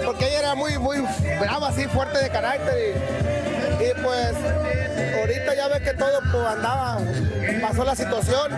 porque 0.05 0.27
ella 0.27 0.39
era 0.39 0.55
muy, 0.55 0.77
muy 0.77 0.97
brava, 1.39 1.69
así, 1.69 1.85
fuerte 1.85 2.19
de 2.19 2.29
carácter. 2.29 2.95
Y, 3.79 4.01
pues 4.01 4.33
ahorita 5.19 5.55
ya 5.55 5.67
ves 5.67 5.81
que 5.81 5.93
todo 5.93 6.19
pues, 6.31 6.45
andaba, 6.45 6.99
pasó 7.61 7.83
la 7.83 7.95
situación 7.95 8.51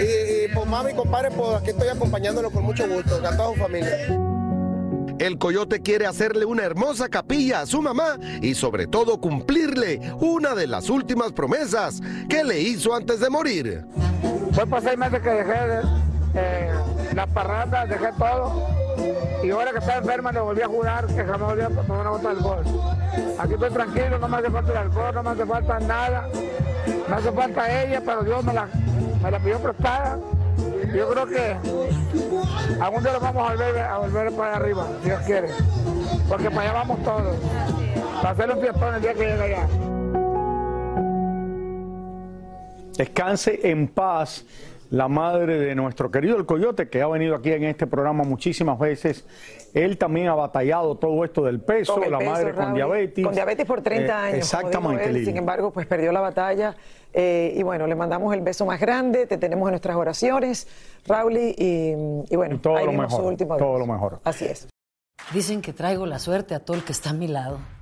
y, 0.00 0.44
y 0.44 0.48
pues 0.54 0.66
mami, 0.66 0.94
compadre, 0.94 1.30
pues 1.30 1.56
aquí 1.56 1.70
estoy 1.70 1.88
acompañándolo 1.88 2.50
con 2.50 2.64
mucho 2.64 2.88
gusto, 2.88 3.16
a 3.16 3.36
toda 3.36 3.54
su 3.54 3.60
familia. 3.60 3.98
El 5.18 5.36
coyote 5.36 5.82
quiere 5.82 6.06
hacerle 6.06 6.44
una 6.44 6.62
hermosa 6.62 7.08
capilla 7.08 7.60
a 7.60 7.66
su 7.66 7.82
mamá 7.82 8.18
y 8.40 8.54
sobre 8.54 8.86
todo 8.86 9.20
cumplirle 9.20 10.00
una 10.20 10.54
de 10.54 10.68
las 10.68 10.88
últimas 10.88 11.32
promesas 11.32 12.00
que 12.28 12.44
le 12.44 12.60
hizo 12.60 12.94
antes 12.94 13.18
de 13.18 13.28
morir. 13.28 13.84
Fue 14.58 14.66
por 14.66 14.82
seis 14.82 14.98
meses 14.98 15.20
que 15.20 15.30
dejé 15.30 15.54
eh, 16.34 16.72
las 17.14 17.28
parrandas, 17.28 17.88
dejé 17.88 18.08
todo. 18.18 18.66
Y 19.40 19.50
ahora 19.52 19.70
que 19.70 19.78
estaba 19.78 19.98
enferma 19.98 20.32
le 20.32 20.40
volví 20.40 20.62
a 20.62 20.66
jurar 20.66 21.06
que 21.06 21.24
jamás 21.24 21.40
volví 21.42 21.62
a 21.62 21.68
tomar 21.68 22.00
una 22.00 22.10
bota 22.10 22.22
de 22.22 22.36
alcohol. 22.38 22.64
Aquí 23.38 23.52
estoy 23.52 23.70
tranquilo, 23.70 24.18
no 24.18 24.26
me 24.26 24.36
hace 24.38 24.50
falta 24.50 24.72
el 24.72 24.78
alcohol, 24.78 25.14
no 25.14 25.22
me 25.22 25.30
hace 25.30 25.46
falta 25.46 25.78
nada. 25.78 26.28
Me 27.08 27.14
hace 27.14 27.30
falta 27.30 27.82
ella, 27.82 28.02
pero 28.04 28.24
Dios 28.24 28.44
me 28.44 28.52
la, 28.52 28.68
me 29.22 29.30
la 29.30 29.38
pidió 29.38 29.60
prestada 29.60 30.18
Yo 30.92 31.08
creo 31.08 31.26
que 31.26 31.56
algún 32.80 33.02
día 33.04 33.12
lo 33.12 33.20
vamos 33.20 33.48
a 33.48 33.52
volver, 33.52 33.78
a 33.78 33.98
volver 33.98 34.32
para 34.32 34.56
arriba, 34.56 34.86
si 35.02 35.08
Dios 35.08 35.22
quiere. 35.22 35.48
Porque 36.28 36.50
para 36.50 36.62
allá 36.62 36.72
vamos 36.72 37.04
todos. 37.04 37.36
Para 38.20 38.30
hacer 38.30 38.50
un 38.50 38.60
fiestón 38.60 38.94
el 38.96 39.02
día 39.02 39.14
que 39.14 39.20
llegue 39.20 39.42
allá. 39.54 39.97
Descanse 42.98 43.60
en 43.70 43.86
paz 43.88 44.44
la 44.90 45.06
madre 45.06 45.58
de 45.58 45.74
nuestro 45.74 46.10
querido 46.10 46.36
El 46.36 46.46
Coyote, 46.46 46.88
que 46.88 47.00
ha 47.00 47.06
venido 47.06 47.36
aquí 47.36 47.52
en 47.52 47.62
este 47.64 47.86
programa 47.86 48.24
muchísimas 48.24 48.76
veces. 48.78 49.24
Él 49.72 49.96
también 49.98 50.26
ha 50.28 50.34
batallado 50.34 50.96
todo 50.96 51.24
esto 51.24 51.44
del 51.44 51.60
peso, 51.60 52.00
la 52.10 52.18
peso, 52.18 52.30
madre 52.30 52.54
con 52.54 52.74
diabetes. 52.74 53.24
Con 53.24 53.34
diabetes 53.34 53.66
por 53.66 53.82
30 53.82 54.06
Eh, 54.06 54.12
años. 54.12 54.38
Exactamente, 54.38 55.04
él. 55.04 55.24
Sin 55.24 55.36
embargo, 55.36 55.70
pues 55.70 55.86
perdió 55.86 56.10
la 56.10 56.20
batalla. 56.20 56.74
Eh, 57.12 57.52
y 57.56 57.62
bueno, 57.62 57.86
le 57.86 57.94
mandamos 57.94 58.34
el 58.34 58.40
beso 58.40 58.66
más 58.66 58.80
grande, 58.80 59.26
te 59.26 59.38
tenemos 59.38 59.68
en 59.68 59.72
nuestras 59.72 59.96
oraciones, 59.96 60.66
Raúl, 61.06 61.36
y, 61.36 61.54
y 62.28 62.36
bueno, 62.36 62.56
Y 62.56 62.58
todo 62.58 62.76
ahí 62.76 62.84
lo 62.84 62.90
vimos 62.90 63.10
su 63.12 63.18
mejor, 63.18 63.32
último 63.32 63.56
todo 63.56 63.78
lo 63.78 63.86
mejor. 63.86 64.20
Así 64.24 64.44
es. 64.46 64.66
Dicen 65.32 65.62
que 65.62 65.72
traigo 65.72 66.04
la 66.06 66.18
suerte 66.18 66.54
a 66.54 66.60
todo 66.60 66.76
el 66.76 66.82
que 66.82 66.92
está 66.92 67.10
a 67.10 67.14
mi 67.14 67.28
lado. 67.28 67.58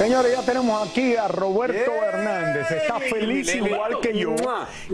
Señores, 0.00 0.32
ya 0.32 0.40
tenemos 0.40 0.88
aquí 0.88 1.14
a 1.14 1.28
Roberto 1.28 1.90
Hernández. 1.92 2.70
Está 2.70 2.98
feliz 3.00 3.46
Lele. 3.48 3.68
igual 3.68 4.00
que 4.00 4.16
yo 4.16 4.34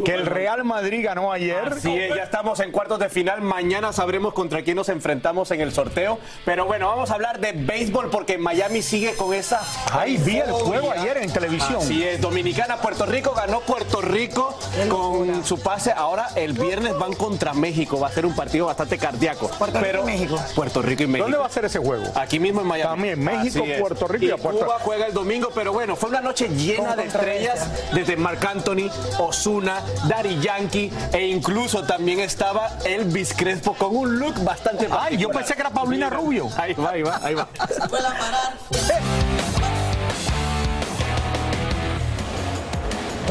que 0.04 0.12
el 0.12 0.26
Real 0.26 0.64
Madrid 0.64 1.04
ganó 1.04 1.30
ayer. 1.30 1.74
Es, 1.76 1.84
ya 1.84 2.24
estamos 2.24 2.58
en 2.58 2.72
cuartos 2.72 2.98
de 2.98 3.08
final. 3.08 3.40
Mañana 3.40 3.92
sabremos 3.92 4.34
contra 4.34 4.62
quién 4.64 4.74
nos 4.74 4.88
enfrentamos 4.88 5.48
en 5.52 5.60
el 5.60 5.70
sorteo. 5.72 6.18
Pero 6.44 6.64
bueno, 6.66 6.88
vamos 6.88 7.12
a 7.12 7.14
hablar 7.14 7.38
de 7.38 7.52
béisbol 7.52 8.10
porque 8.10 8.36
Miami 8.36 8.82
sigue 8.82 9.14
con 9.14 9.32
esa. 9.32 9.60
Ay, 9.92 10.16
vi 10.16 10.38
el 10.38 10.50
juego 10.50 10.90
ayer 10.90 11.18
en 11.18 11.32
televisión. 11.32 11.76
Así 11.76 12.02
es, 12.02 12.20
Dominicana, 12.20 12.78
Puerto 12.78 13.06
Rico 13.06 13.32
ganó 13.32 13.60
Puerto 13.60 14.00
Rico 14.00 14.58
con 14.88 15.44
su 15.44 15.60
pase. 15.62 15.92
Ahora 15.92 16.30
el 16.34 16.52
viernes 16.52 16.98
van 16.98 17.12
contra 17.12 17.54
México. 17.54 18.00
Va 18.00 18.08
a 18.08 18.10
ser 18.12 18.26
un 18.26 18.34
partido 18.34 18.66
bastante 18.66 18.98
cardíaco. 18.98 19.48
Puerto 19.56 19.78
Rico 19.80 20.00
y 20.02 20.04
México. 20.04 20.36
Puerto 20.56 20.82
Rico 20.82 21.04
y 21.04 21.06
México. 21.06 21.22
¿Dónde 21.26 21.38
va 21.38 21.46
a 21.46 21.50
ser 21.50 21.64
ese 21.66 21.78
juego? 21.78 22.06
Aquí 22.16 22.40
mismo 22.40 22.60
en 22.62 22.66
Miami. 22.66 22.90
También, 22.90 23.22
México. 23.22 23.64
Puerto 23.78 24.08
Rico 24.08 24.24
y 24.24 24.30
a 24.32 24.36
Puerto- 24.36 24.64
Cuba 24.66 24.78
juega 24.96 25.08
el 25.08 25.14
domingo, 25.14 25.50
pero 25.54 25.74
bueno, 25.74 25.94
fue 25.94 26.08
una 26.08 26.22
noche 26.22 26.48
llena 26.48 26.96
de 26.96 27.04
estrellas, 27.04 27.68
desde 27.92 28.16
Marc 28.16 28.42
Anthony, 28.46 28.90
Osuna, 29.18 29.82
Daddy 30.08 30.40
Yankee 30.40 30.90
e 31.12 31.26
incluso 31.26 31.84
también 31.84 32.20
estaba 32.20 32.78
Elvis 32.82 33.34
Crespo 33.34 33.74
con 33.74 33.94
un 33.94 34.18
look 34.18 34.42
bastante 34.42 34.88
Ay, 34.90 35.18
yo 35.18 35.28
pensé 35.28 35.54
que 35.54 35.60
era 35.60 35.70
Paulina 35.70 36.06
Mira, 36.06 36.18
Rubio. 36.18 36.48
Ahí 36.56 36.72
va, 36.72 36.92
ahí 36.92 37.02
va, 37.02 37.20
ahí 37.22 37.34
va. 37.34 37.46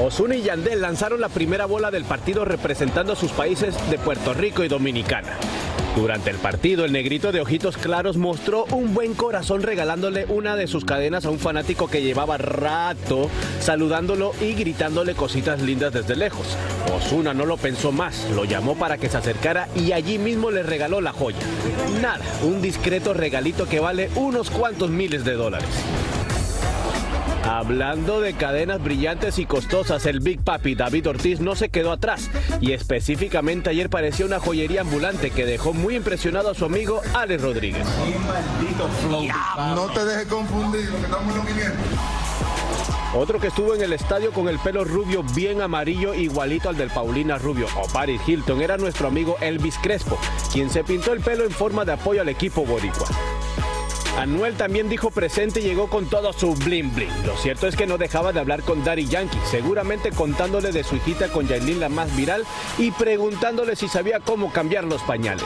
Osuna 0.01 0.35
y 0.35 0.43
Yandel 0.43 0.81
lanzaron 0.81 1.21
la 1.21 1.29
primera 1.29 1.65
bola 1.65 1.89
del 1.89 2.03
partido 2.03 2.43
representando 2.43 3.13
a 3.13 3.15
sus 3.15 3.31
países 3.31 3.75
de 3.89 3.97
Puerto 3.97 4.33
Rico 4.33 4.63
y 4.63 4.67
Dominicana. 4.67 5.37
Durante 5.95 6.29
el 6.29 6.35
partido, 6.35 6.83
el 6.83 6.91
negrito 6.91 7.31
de 7.31 7.39
ojitos 7.39 7.77
claros 7.77 8.17
mostró 8.17 8.65
un 8.71 8.93
buen 8.93 9.13
corazón 9.13 9.63
regalándole 9.63 10.25
una 10.25 10.57
de 10.57 10.67
sus 10.67 10.83
cadenas 10.83 11.25
a 11.25 11.29
un 11.29 11.39
fanático 11.39 11.87
que 11.87 12.01
llevaba 12.01 12.37
rato 12.37 13.29
saludándolo 13.61 14.33
y 14.41 14.53
gritándole 14.55 15.15
cositas 15.15 15.61
lindas 15.61 15.93
desde 15.93 16.17
lejos. 16.17 16.45
Osuna 16.93 17.33
no 17.33 17.45
lo 17.45 17.55
pensó 17.55 17.93
más, 17.93 18.29
lo 18.35 18.43
llamó 18.43 18.75
para 18.75 18.97
que 18.97 19.07
se 19.07 19.15
acercara 19.15 19.69
y 19.75 19.93
allí 19.93 20.17
mismo 20.17 20.51
le 20.51 20.63
regaló 20.63 20.99
la 20.99 21.13
joya. 21.13 21.39
Nada, 22.01 22.25
un 22.43 22.61
discreto 22.61 23.13
regalito 23.13 23.65
que 23.65 23.79
vale 23.79 24.09
unos 24.15 24.49
cuantos 24.49 24.89
miles 24.89 25.23
de 25.23 25.33
dólares. 25.35 25.69
Hablando 27.47 28.21
de 28.21 28.33
cadenas 28.33 28.83
brillantes 28.83 29.37
y 29.37 29.45
costosas, 29.45 30.05
el 30.07 30.19
Big 30.19 30.43
Papi 30.43 30.73
David 30.73 31.09
Ortiz 31.09 31.39
no 31.39 31.55
se 31.55 31.69
quedó 31.69 31.91
atrás 31.91 32.29
y 32.59 32.71
específicamente 32.71 33.69
ayer 33.69 33.89
parecía 33.89 34.25
una 34.25 34.39
joyería 34.39 34.81
ambulante 34.81 35.29
que 35.29 35.45
dejó 35.45 35.73
muy 35.73 35.95
impresionado 35.95 36.49
a 36.49 36.55
su 36.55 36.65
amigo 36.65 37.01
Alex 37.13 37.41
Rodríguez. 37.41 37.85
No 39.75 39.87
te 39.93 40.05
dejes 40.05 40.25
confundir, 40.27 40.89
lo 40.89 40.97
que 40.97 41.03
estamos 41.03 41.31
en 41.31 41.37
los 41.37 41.47
500. 41.47 41.75
Otro 43.15 43.39
que 43.39 43.47
estuvo 43.47 43.73
en 43.73 43.81
el 43.81 43.93
estadio 43.93 44.31
con 44.31 44.49
el 44.49 44.59
pelo 44.59 44.83
rubio 44.83 45.23
bien 45.35 45.61
amarillo 45.61 46.13
igualito 46.13 46.67
al 46.67 46.75
del 46.75 46.89
Paulina 46.89 47.37
Rubio 47.37 47.67
o 47.81 47.87
Paris 47.87 48.19
Hilton 48.27 48.61
era 48.61 48.75
nuestro 48.75 49.07
amigo 49.07 49.37
Elvis 49.39 49.77
Crespo, 49.81 50.19
quien 50.51 50.69
se 50.69 50.83
pintó 50.83 51.13
el 51.13 51.21
pelo 51.21 51.45
en 51.45 51.51
forma 51.51 51.85
de 51.85 51.93
apoyo 51.93 52.21
al 52.21 52.29
equipo 52.29 52.65
boricua. 52.65 53.07
Anuel 54.17 54.55
también 54.55 54.87
dijo 54.87 55.11
presente 55.11 55.59
y 55.59 55.63
llegó 55.63 55.89
con 55.89 56.09
todo 56.09 56.31
su 56.31 56.55
bling 56.55 56.93
bling. 56.95 57.25
Lo 57.25 57.35
cierto 57.37 57.67
es 57.67 57.75
que 57.75 57.85
no 57.85 57.97
dejaba 57.97 58.31
de 58.31 58.39
hablar 58.39 58.63
con 58.63 58.83
Daddy 58.83 59.05
Yankee, 59.07 59.37
seguramente 59.49 60.11
contándole 60.11 60.71
de 60.71 60.83
su 60.83 60.95
hijita 60.95 61.29
con 61.29 61.47
Yailin 61.47 61.79
la 61.79 61.89
más 61.89 62.15
viral 62.15 62.45
y 62.77 62.91
preguntándole 62.91 63.75
si 63.75 63.87
sabía 63.87 64.19
cómo 64.21 64.53
cambiar 64.53 64.85
los 64.85 65.01
pañales. 65.03 65.45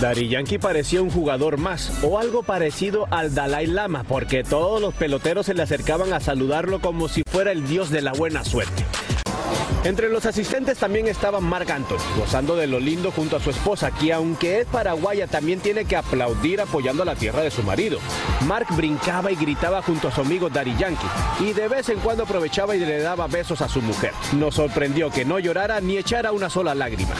Daddy 0.00 0.28
Yankee 0.28 0.58
parecía 0.58 1.02
un 1.02 1.10
jugador 1.10 1.58
más 1.58 1.92
o 2.02 2.18
algo 2.18 2.42
parecido 2.42 3.06
al 3.10 3.34
Dalai 3.34 3.66
Lama 3.66 4.02
porque 4.08 4.42
todos 4.42 4.80
los 4.80 4.94
peloteros 4.94 5.46
se 5.46 5.54
le 5.54 5.62
acercaban 5.62 6.12
a 6.12 6.20
saludarlo 6.20 6.80
como 6.80 7.08
si 7.08 7.22
fuera 7.30 7.52
el 7.52 7.68
dios 7.68 7.90
de 7.90 8.00
la 8.00 8.12
buena 8.12 8.44
suerte. 8.44 8.84
Entre 9.82 10.10
los 10.10 10.26
asistentes 10.26 10.76
también 10.76 11.08
estaba 11.08 11.40
Marc 11.40 11.70
Anthony, 11.70 11.96
gozando 12.18 12.54
de 12.54 12.66
lo 12.66 12.78
lindo 12.78 13.10
junto 13.10 13.36
a 13.36 13.40
su 13.40 13.48
esposa, 13.48 13.90
que 13.90 14.12
aunque 14.12 14.60
es 14.60 14.66
paraguaya 14.66 15.26
también 15.26 15.60
tiene 15.60 15.86
que 15.86 15.96
aplaudir 15.96 16.60
apoyando 16.60 17.02
a 17.02 17.06
la 17.06 17.16
tierra 17.16 17.40
de 17.40 17.50
su 17.50 17.62
marido. 17.62 17.98
Marc 18.46 18.76
brincaba 18.76 19.32
y 19.32 19.36
gritaba 19.36 19.80
junto 19.80 20.08
a 20.08 20.12
su 20.12 20.20
amigo 20.20 20.50
Daddy 20.50 20.76
Yankee, 20.76 21.06
y 21.40 21.54
de 21.54 21.68
vez 21.68 21.88
en 21.88 21.98
cuando 22.00 22.24
aprovechaba 22.24 22.76
y 22.76 22.80
le 22.80 23.00
daba 23.00 23.26
besos 23.26 23.62
a 23.62 23.68
su 23.70 23.80
mujer. 23.80 24.12
Nos 24.32 24.56
sorprendió 24.56 25.10
que 25.10 25.24
no 25.24 25.38
llorara 25.38 25.80
ni 25.80 25.96
echara 25.96 26.32
una 26.32 26.50
sola 26.50 26.74
lágrima. 26.74 27.14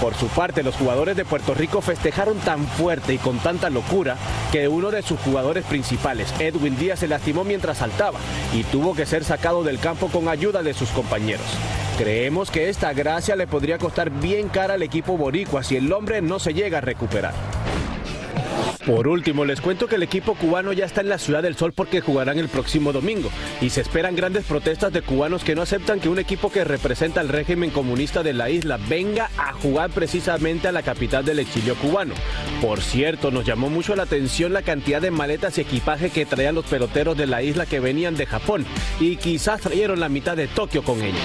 Por 0.00 0.14
su 0.14 0.28
parte, 0.28 0.62
los 0.62 0.76
jugadores 0.76 1.14
de 1.14 1.26
Puerto 1.26 1.52
Rico 1.52 1.82
festejaron 1.82 2.38
tan 2.38 2.66
fuerte 2.66 3.12
y 3.12 3.18
con 3.18 3.38
tanta 3.38 3.68
locura 3.68 4.16
que 4.50 4.66
uno 4.66 4.90
de 4.90 5.02
sus 5.02 5.20
jugadores 5.20 5.64
principales, 5.66 6.32
Edwin 6.38 6.78
Díaz, 6.78 7.00
se 7.00 7.08
lastimó 7.08 7.44
mientras 7.44 7.78
saltaba 7.78 8.18
y 8.54 8.64
tuvo 8.64 8.94
que 8.94 9.04
ser 9.04 9.24
sacado 9.24 9.62
del 9.62 9.78
campo 9.78 10.08
con 10.08 10.28
ayuda 10.28 10.62
de 10.62 10.72
sus 10.72 10.88
compañeros. 10.90 11.44
Creemos 11.98 12.50
que 12.50 12.70
esta 12.70 12.94
gracia 12.94 13.36
le 13.36 13.46
podría 13.46 13.76
costar 13.76 14.08
bien 14.08 14.48
cara 14.48 14.74
al 14.74 14.82
equipo 14.82 15.18
boricua 15.18 15.62
si 15.62 15.76
el 15.76 15.92
hombre 15.92 16.22
no 16.22 16.38
se 16.38 16.54
llega 16.54 16.78
a 16.78 16.80
recuperar. 16.80 17.34
Por 18.86 19.08
último, 19.08 19.44
les 19.44 19.60
cuento 19.60 19.86
que 19.86 19.96
el 19.96 20.02
equipo 20.02 20.34
cubano 20.34 20.72
ya 20.72 20.84
está 20.86 21.00
en 21.02 21.08
la 21.08 21.18
Ciudad 21.18 21.42
del 21.42 21.56
Sol 21.56 21.72
porque 21.72 22.00
jugarán 22.00 22.38
el 22.38 22.48
próximo 22.48 22.92
domingo 22.92 23.30
y 23.60 23.70
se 23.70 23.80
esperan 23.82 24.16
grandes 24.16 24.44
protestas 24.44 24.92
de 24.92 25.02
cubanos 25.02 25.44
que 25.44 25.54
no 25.54 25.62
aceptan 25.62 26.00
que 26.00 26.08
un 26.08 26.18
equipo 26.18 26.50
que 26.50 26.64
representa 26.64 27.20
al 27.20 27.28
régimen 27.28 27.70
comunista 27.70 28.22
de 28.22 28.32
la 28.32 28.50
isla 28.50 28.78
venga 28.88 29.30
a 29.36 29.52
jugar 29.52 29.90
precisamente 29.90 30.68
a 30.68 30.72
la 30.72 30.82
capital 30.82 31.24
del 31.24 31.38
exilio 31.40 31.74
cubano. 31.76 32.14
Por 32.60 32.80
cierto, 32.80 33.30
nos 33.30 33.44
llamó 33.44 33.68
mucho 33.70 33.94
la 33.94 34.04
atención 34.04 34.52
la 34.52 34.62
cantidad 34.62 35.00
de 35.00 35.10
maletas 35.10 35.58
y 35.58 35.62
equipaje 35.62 36.10
que 36.10 36.26
traían 36.26 36.54
los 36.54 36.64
peloteros 36.66 37.16
de 37.16 37.26
la 37.26 37.42
isla 37.42 37.66
que 37.66 37.80
venían 37.80 38.16
de 38.16 38.26
Japón 38.26 38.66
y 38.98 39.16
quizás 39.16 39.60
trajeron 39.60 40.00
la 40.00 40.08
mitad 40.08 40.36
de 40.36 40.48
Tokio 40.48 40.82
con 40.82 41.02
ellos. 41.02 41.20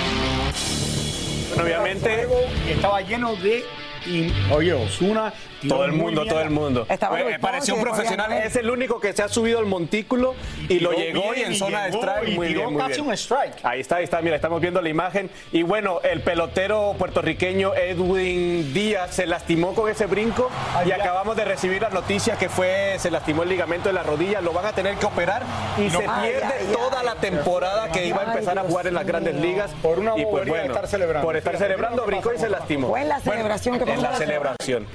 Obviamente 1.61 2.27
estaba 2.69 3.01
lleno 3.01 3.35
de. 3.37 3.63
y- 4.05 4.31
oye, 4.51 4.73
Osuna. 4.73 5.33
Todo 5.67 5.85
el 5.85 5.91
mundo, 5.91 6.25
todo 6.25 6.41
el 6.41 6.49
mundo. 6.49 6.87
Luis 6.89 7.39
pareció 7.39 7.75
un 7.75 7.81
profesional. 7.81 8.31
Es 8.33 8.55
el 8.55 8.69
único 8.69 8.99
que 8.99 9.13
se 9.13 9.23
ha 9.23 9.29
subido 9.29 9.59
al 9.59 9.65
montículo 9.65 10.35
y, 10.69 10.79
lo 10.79 10.91
llegó 10.91 11.33
y 11.35 11.41
en 11.41 11.55
zona 11.55 11.85
de 11.85 11.91
strike. 11.91 12.35
Muy 12.35 12.53
bien, 12.53 12.73
muy 12.73 12.81
casi 12.81 12.95
bien. 12.95 13.07
un 13.07 13.13
strike. 13.13 13.63
Ahí 13.63 13.81
está, 13.81 13.97
ahí 13.97 14.03
está, 14.03 14.21
mira, 14.21 14.35
estamos 14.35 14.61
viendo 14.61 14.81
la 14.81 14.89
imagen. 14.89 15.29
Y 15.51 15.63
bueno, 15.63 15.99
el 16.03 16.21
pelotero 16.21 16.95
puertorriqueño 16.97 17.73
Edwin 17.75 18.73
Díaz 18.73 19.15
se 19.15 19.25
lastimó 19.25 19.73
con 19.73 19.89
ese 19.89 20.05
brinco 20.05 20.49
y 20.85 20.91
acabamos 20.91 21.35
de 21.35 21.45
recibir 21.45 21.81
la 21.81 21.89
noticia 21.89 22.35
que 22.37 22.49
fue, 22.49 22.95
se 22.99 23.11
lastimó 23.11 23.43
el 23.43 23.49
ligamento 23.49 23.89
de 23.89 23.93
la 23.93 24.03
rodilla, 24.03 24.41
lo 24.41 24.53
van 24.53 24.65
a 24.65 24.73
tener 24.73 24.95
que 24.95 25.05
operar 25.05 25.43
y 25.77 25.89
se 25.89 25.99
pierde 25.99 26.73
toda 26.73 27.03
la 27.03 27.15
temporada 27.15 27.91
que 27.91 28.05
iba 28.05 28.21
a 28.21 28.25
empezar 28.25 28.57
a 28.59 28.63
jugar 28.63 28.87
en 28.87 28.93
las 28.93 29.05
grandes 29.05 29.35
ligas. 29.35 29.71
Por 29.81 29.99
una 29.99 30.17
y 30.17 30.25
pues 30.25 30.47
bueno, 30.47 30.65
estar 30.65 30.87
celebrando. 30.87 31.27
Por 31.27 31.37
estar 31.37 31.57
celebrando, 31.57 32.05
brincó 32.05 32.33
y 32.33 32.37
se 32.37 32.49
lastimó. 32.49 32.89
Fue 32.89 33.01
en 33.01 33.09
la 33.09 33.19
celebración 33.19 33.79
que 33.79 33.91
En 33.91 34.01
la 34.01 34.15
celebración. 34.15 34.87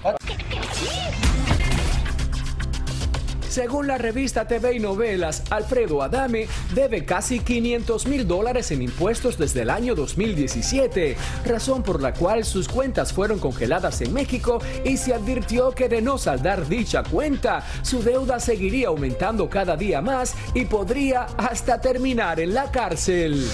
Según 3.51 3.89
la 3.89 3.99
revista 3.99 4.47
TV 4.47 4.77
y 4.77 4.79
Novelas, 4.79 5.43
Alfredo 5.51 6.03
Adame 6.03 6.47
debe 6.73 7.05
casi 7.05 7.41
500 7.41 8.07
mil 8.07 8.29
dólares 8.29 8.71
en 8.71 8.81
impuestos 8.81 9.39
desde 9.39 9.63
el 9.63 9.71
año 9.71 9.97
2017, 9.97 11.17
razón 11.45 11.83
por 11.83 12.01
la 12.01 12.15
cual 12.15 12.45
sus 12.45 12.69
cuentas 12.69 13.13
fueron 13.13 13.41
congeladas 13.41 14.03
en 14.03 14.15
México 14.15 14.63
y 14.85 14.97
se 14.99 15.15
advirtió 15.15 15.73
que 15.73 15.89
de 15.89 16.01
no 16.01 16.17
saldar 16.17 16.69
dicha 16.69 17.03
cuenta, 17.03 17.67
su 17.83 18.05
deuda 18.05 18.39
seguiría 18.39 18.87
aumentando 18.87 19.51
cada 19.51 19.77
día 19.77 20.01
más 20.01 20.37
y 20.55 20.67
podría 20.67 21.27
hasta 21.37 21.81
terminar 21.81 22.39
en 22.39 22.55
la 22.55 22.71
cárcel. 22.71 23.51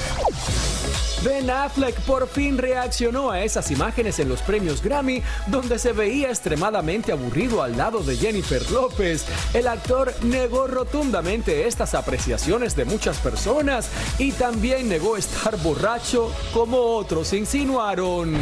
Ben 1.24 1.50
Affleck 1.50 1.98
por 2.02 2.28
fin 2.28 2.58
reaccionó 2.58 3.30
a 3.30 3.42
esas 3.42 3.70
imágenes 3.70 4.18
en 4.18 4.28
los 4.28 4.42
premios 4.42 4.82
Grammy, 4.82 5.22
donde 5.46 5.78
se 5.78 5.92
veía 5.92 6.28
extremadamente 6.28 7.12
aburrido 7.12 7.62
al 7.62 7.76
lado 7.76 8.02
de 8.02 8.16
Jennifer 8.16 8.70
López. 8.70 9.24
El 9.54 9.66
actor 9.66 10.12
negó 10.22 10.66
rotundamente 10.66 11.66
estas 11.66 11.94
apreciaciones 11.94 12.76
de 12.76 12.84
muchas 12.84 13.18
personas 13.18 13.88
y 14.18 14.32
también 14.32 14.88
negó 14.88 15.16
estar 15.16 15.56
borracho, 15.58 16.30
como 16.52 16.78
otros 16.78 17.32
insinuaron. 17.32 18.34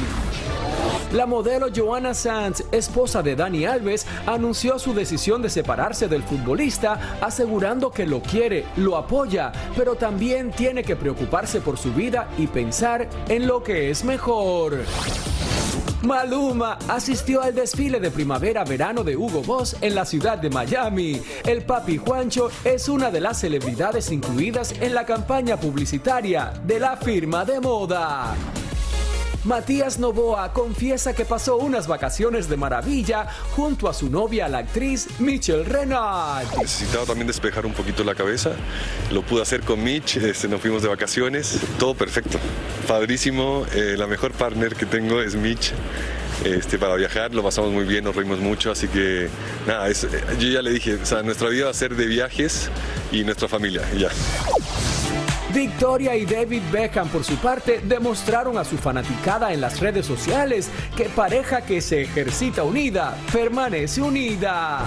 La 1.12 1.26
modelo 1.26 1.68
Joanna 1.74 2.12
Sands, 2.12 2.64
esposa 2.72 3.22
de 3.22 3.36
Dani 3.36 3.66
Alves, 3.66 4.04
anunció 4.26 4.80
su 4.80 4.92
decisión 4.92 5.42
de 5.42 5.48
separarse 5.48 6.08
del 6.08 6.24
futbolista, 6.24 7.18
asegurando 7.20 7.92
que 7.92 8.04
lo 8.04 8.20
quiere, 8.20 8.64
lo 8.76 8.96
apoya, 8.96 9.52
pero 9.76 9.94
también 9.94 10.50
tiene 10.50 10.82
que 10.82 10.96
preocuparse 10.96 11.60
por 11.60 11.78
su 11.78 11.92
vida 11.92 12.28
y 12.36 12.48
pensar 12.48 13.08
en 13.28 13.46
lo 13.46 13.62
que 13.62 13.90
es 13.90 14.02
mejor. 14.04 14.80
Maluma 16.02 16.78
asistió 16.88 17.42
al 17.42 17.54
desfile 17.54 18.00
de 18.00 18.10
primavera-verano 18.10 19.04
de 19.04 19.16
Hugo 19.16 19.42
Boss 19.42 19.76
en 19.80 19.94
la 19.94 20.04
ciudad 20.04 20.36
de 20.36 20.50
Miami. 20.50 21.22
El 21.46 21.62
papi 21.62 21.96
Juancho 21.96 22.50
es 22.64 22.88
una 22.88 23.10
de 23.10 23.20
las 23.20 23.38
celebridades 23.38 24.10
incluidas 24.10 24.74
en 24.80 24.94
la 24.94 25.06
campaña 25.06 25.56
publicitaria 25.56 26.52
de 26.66 26.80
la 26.80 26.96
firma 26.96 27.44
de 27.44 27.60
moda. 27.60 28.34
Matías 29.44 29.98
Novoa 29.98 30.52
confiesa 30.54 31.12
que 31.14 31.26
pasó 31.26 31.56
unas 31.58 31.86
vacaciones 31.86 32.48
de 32.48 32.56
maravilla 32.56 33.26
junto 33.50 33.88
a 33.90 33.94
su 33.94 34.08
novia, 34.08 34.48
la 34.48 34.58
actriz 34.58 35.06
Michelle 35.18 35.64
Renard. 35.64 36.46
Necesitaba 36.58 37.04
también 37.04 37.26
despejar 37.26 37.66
un 37.66 37.74
poquito 37.74 38.04
la 38.04 38.14
cabeza. 38.14 38.52
Lo 39.10 39.20
pude 39.22 39.42
hacer 39.42 39.60
con 39.60 39.82
Mitch, 39.84 40.16
este, 40.16 40.48
nos 40.48 40.62
fuimos 40.62 40.82
de 40.82 40.88
vacaciones, 40.88 41.58
todo 41.78 41.94
perfecto. 41.94 42.38
Padrísimo, 42.88 43.66
eh, 43.74 43.96
la 43.98 44.06
mejor 44.06 44.32
partner 44.32 44.74
que 44.74 44.86
tengo 44.86 45.20
es 45.20 45.34
Mitch. 45.34 45.72
Este, 46.44 46.78
para 46.78 46.94
viajar, 46.96 47.32
lo 47.34 47.42
pasamos 47.42 47.70
muy 47.70 47.84
bien, 47.84 48.02
nos 48.04 48.16
reímos 48.16 48.40
mucho, 48.40 48.70
así 48.72 48.88
que 48.88 49.28
nada, 49.66 49.88
es- 49.88 50.06
yo 50.38 50.48
ya 50.48 50.62
le 50.62 50.70
dije, 50.70 50.94
o 50.94 51.06
sea, 51.06 51.22
nuestra 51.22 51.48
vida 51.48 51.66
va 51.66 51.70
a 51.70 51.74
ser 51.74 51.94
de 51.94 52.06
viajes 52.06 52.70
y 53.12 53.22
nuestra 53.24 53.46
familia, 53.46 53.82
y 53.94 54.00
ya. 54.00 54.08
Victoria 55.54 56.16
y 56.16 56.26
David 56.26 56.62
Beckham, 56.72 57.08
por 57.08 57.22
su 57.22 57.36
parte, 57.36 57.80
demostraron 57.84 58.58
a 58.58 58.64
su 58.64 58.76
fanaticada 58.76 59.52
en 59.52 59.60
las 59.60 59.78
redes 59.78 60.04
sociales 60.04 60.68
que 60.96 61.04
pareja 61.04 61.60
que 61.60 61.80
se 61.80 62.02
ejercita 62.02 62.64
unida 62.64 63.16
permanece 63.32 64.02
unida. 64.02 64.80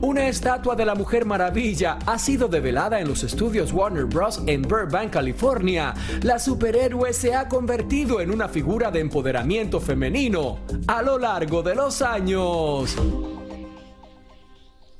Una 0.00 0.28
estatua 0.28 0.76
de 0.76 0.84
la 0.84 0.94
Mujer 0.94 1.24
Maravilla 1.24 1.98
ha 2.06 2.20
sido 2.20 2.46
develada 2.46 3.00
en 3.00 3.08
los 3.08 3.24
estudios 3.24 3.72
Warner 3.72 4.04
Bros. 4.04 4.40
en 4.46 4.62
Burbank, 4.62 5.10
California. 5.10 5.92
La 6.22 6.38
superhéroe 6.38 7.12
se 7.12 7.34
ha 7.34 7.48
convertido 7.48 8.20
en 8.20 8.30
una 8.30 8.48
figura 8.48 8.92
de 8.92 9.00
empoderamiento 9.00 9.80
femenino 9.80 10.60
a 10.86 11.02
lo 11.02 11.18
largo 11.18 11.64
de 11.64 11.74
los 11.74 12.00
años. 12.00 12.96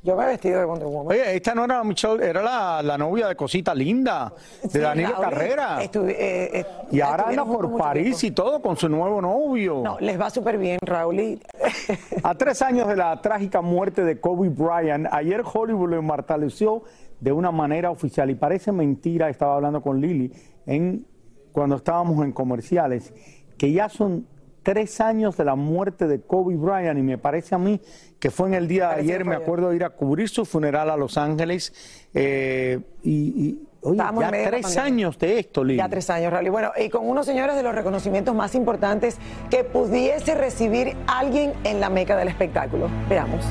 Yo 0.03 0.17
me 0.17 0.25
he 0.25 0.27
vestido 0.29 0.61
de 0.61 0.65
Wonder 0.65 0.87
Woman. 0.87 1.09
Oye, 1.09 1.37
esta 1.37 1.55
no 1.57 1.65
era 1.65 1.83
Michelle, 1.83 2.25
era 2.25 2.41
la, 2.41 2.83
la 2.83 2.97
novia 2.97 3.27
de 3.27 3.35
Cosita 3.35 3.75
Linda, 3.75 4.33
de 4.63 4.69
Sí, 4.69 4.79
Danilo 4.79 5.21
Carrera. 5.21 5.79
eh, 5.83 5.91
eh, 6.15 6.67
y 6.93 7.01
ahora 7.01 7.25
anda 7.29 7.45
por 7.45 7.77
París 7.77 8.23
y 8.23 8.31
todo 8.31 8.63
con 8.63 8.77
su 8.77 8.89
nuevo 8.89 9.21
novio. 9.21 9.81
No, 9.83 9.99
les 9.99 10.19
va 10.19 10.31
súper 10.31 10.57
bien, 10.57 10.79
Raúl. 10.83 11.19
y- 11.21 11.41
A 12.23 12.35
tres 12.37 12.63
años 12.63 12.87
de 12.87 12.95
la 12.97 13.21
trágica 13.21 13.61
muerte 13.61 14.05
de 14.05 14.21
Kobe 14.21 14.49
Bryant, 14.51 15.09
ayer 15.11 15.43
Hollywood 15.45 15.91
lo 15.91 15.99
inmortaleció 15.99 16.85
de 17.19 17.33
una 17.33 17.51
manera 17.51 17.91
oficial. 17.91 18.31
Y 18.31 18.37
parece 18.37 18.71
mentira, 18.71 19.29
estaba 19.29 19.57
hablando 19.57 19.83
con 19.83 20.01
Lili 20.01 20.33
en, 20.67 21.05
cuando 21.51 21.75
estábamos 21.77 22.25
en 22.25 22.31
comerciales, 22.33 23.13
que 23.59 23.73
ya 23.73 23.89
son 23.89 24.27
tres 24.69 25.01
años 25.01 25.35
de 25.39 25.47
la 25.47 25.55
muerte 25.55 26.07
de 26.07 26.21
Kobe 26.21 26.55
Bryant 26.55 26.99
y 26.99 27.03
me 27.03 27.17
parece 27.17 27.55
a 27.55 27.59
mí 27.59 27.81
que 28.19 28.31
fue 28.31 28.49
en 28.49 28.55
el 28.55 28.69
día 28.69 28.91
de 28.91 28.97
ayer, 28.97 29.25
me 29.25 29.35
acuerdo 29.35 29.71
de 29.71 29.77
ir 29.77 29.85
a 29.85 29.89
cubrir 29.89 30.29
su 30.29 30.45
funeral 30.45 30.91
a 30.91 30.97
Los 30.99 31.17
Ángeles 31.17 31.73
eh, 32.13 32.79
y, 33.03 33.11
y, 33.11 33.63
oye, 33.81 33.97
ya 33.97 34.31
tres 34.31 34.77
años 34.77 35.19
de 35.19 35.39
esto, 35.39 35.65
Lili. 35.65 35.79
Ya 35.79 35.89
tres 35.89 36.11
años, 36.11 36.31
Raúl. 36.31 36.51
Bueno, 36.51 36.73
y 36.77 36.91
con 36.91 37.09
unos 37.09 37.25
señores 37.25 37.57
de 37.57 37.63
los 37.63 37.75
reconocimientos 37.75 38.35
más 38.35 38.55
importantes 38.55 39.17
que 39.49 39.65
pudiese 39.65 40.35
recibir 40.35 40.95
alguien 41.07 41.55
en 41.65 41.81
la 41.81 41.89
meca 41.89 42.15
del 42.19 42.29
espectáculo. 42.29 42.91
Veamos. 43.09 43.43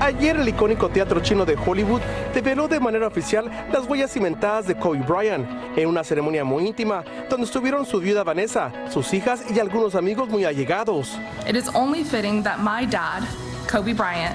Ayer 0.00 0.34
el 0.34 0.48
icónico 0.48 0.88
teatro 0.88 1.20
chino 1.20 1.44
de 1.44 1.54
Hollywood 1.54 2.00
develó 2.32 2.66
de 2.66 2.80
manera 2.80 3.06
oficial 3.06 3.50
las 3.70 3.86
huellas 3.86 4.10
cimentadas 4.10 4.66
de 4.66 4.74
Kobe 4.74 5.00
Bryant 5.00 5.46
en 5.76 5.86
una 5.86 6.02
ceremonia 6.02 6.42
muy 6.42 6.66
íntima 6.66 7.04
donde 7.28 7.44
estuvieron 7.44 7.84
su 7.84 8.00
viuda 8.00 8.24
Vanessa, 8.24 8.72
sus 8.90 9.12
hijas 9.12 9.42
y 9.54 9.58
algunos 9.58 9.94
amigos 9.94 10.30
muy 10.30 10.46
allegados. 10.46 11.18
It 11.46 11.54
is 11.54 11.68
only 11.74 12.02
fitting 12.02 12.42
that 12.44 12.60
my 12.60 12.86
dad, 12.86 13.24
Kobe 13.70 13.92
Bryant, 13.92 14.34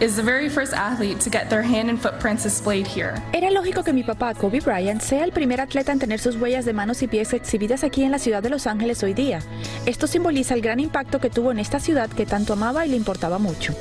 is 0.00 0.16
the 0.16 0.22
very 0.22 0.48
first 0.48 0.74
athlete 0.74 1.20
to 1.20 1.30
get 1.30 1.48
their 1.48 1.62
hand 1.62 1.88
and 1.88 2.00
footprints 2.00 2.42
displayed 2.42 2.86
here. 2.86 3.14
Era 3.32 3.52
lógico 3.52 3.84
que 3.84 3.92
mi 3.92 4.02
papá, 4.02 4.34
Kobe 4.34 4.58
Bryant, 4.58 5.00
sea 5.00 5.22
el 5.22 5.30
primer 5.30 5.60
atleta 5.60 5.92
en 5.92 6.00
tener 6.00 6.18
sus 6.18 6.34
huellas 6.34 6.64
de 6.64 6.72
manos 6.72 7.00
y 7.02 7.06
pies 7.06 7.32
exhibidas 7.32 7.84
aquí 7.84 8.02
en 8.02 8.10
la 8.10 8.18
ciudad 8.18 8.42
de 8.42 8.50
Los 8.50 8.66
Ángeles 8.66 9.04
hoy 9.04 9.14
día. 9.14 9.38
Esto 9.86 10.08
simboliza 10.08 10.54
el 10.54 10.62
gran 10.62 10.80
impacto 10.80 11.20
que 11.20 11.30
tuvo 11.30 11.52
en 11.52 11.60
esta 11.60 11.78
ciudad 11.78 12.10
que 12.10 12.26
tanto 12.26 12.54
amaba 12.54 12.84
y 12.84 12.88
le 12.88 12.96
importaba 12.96 13.38
mucho. 13.38 13.72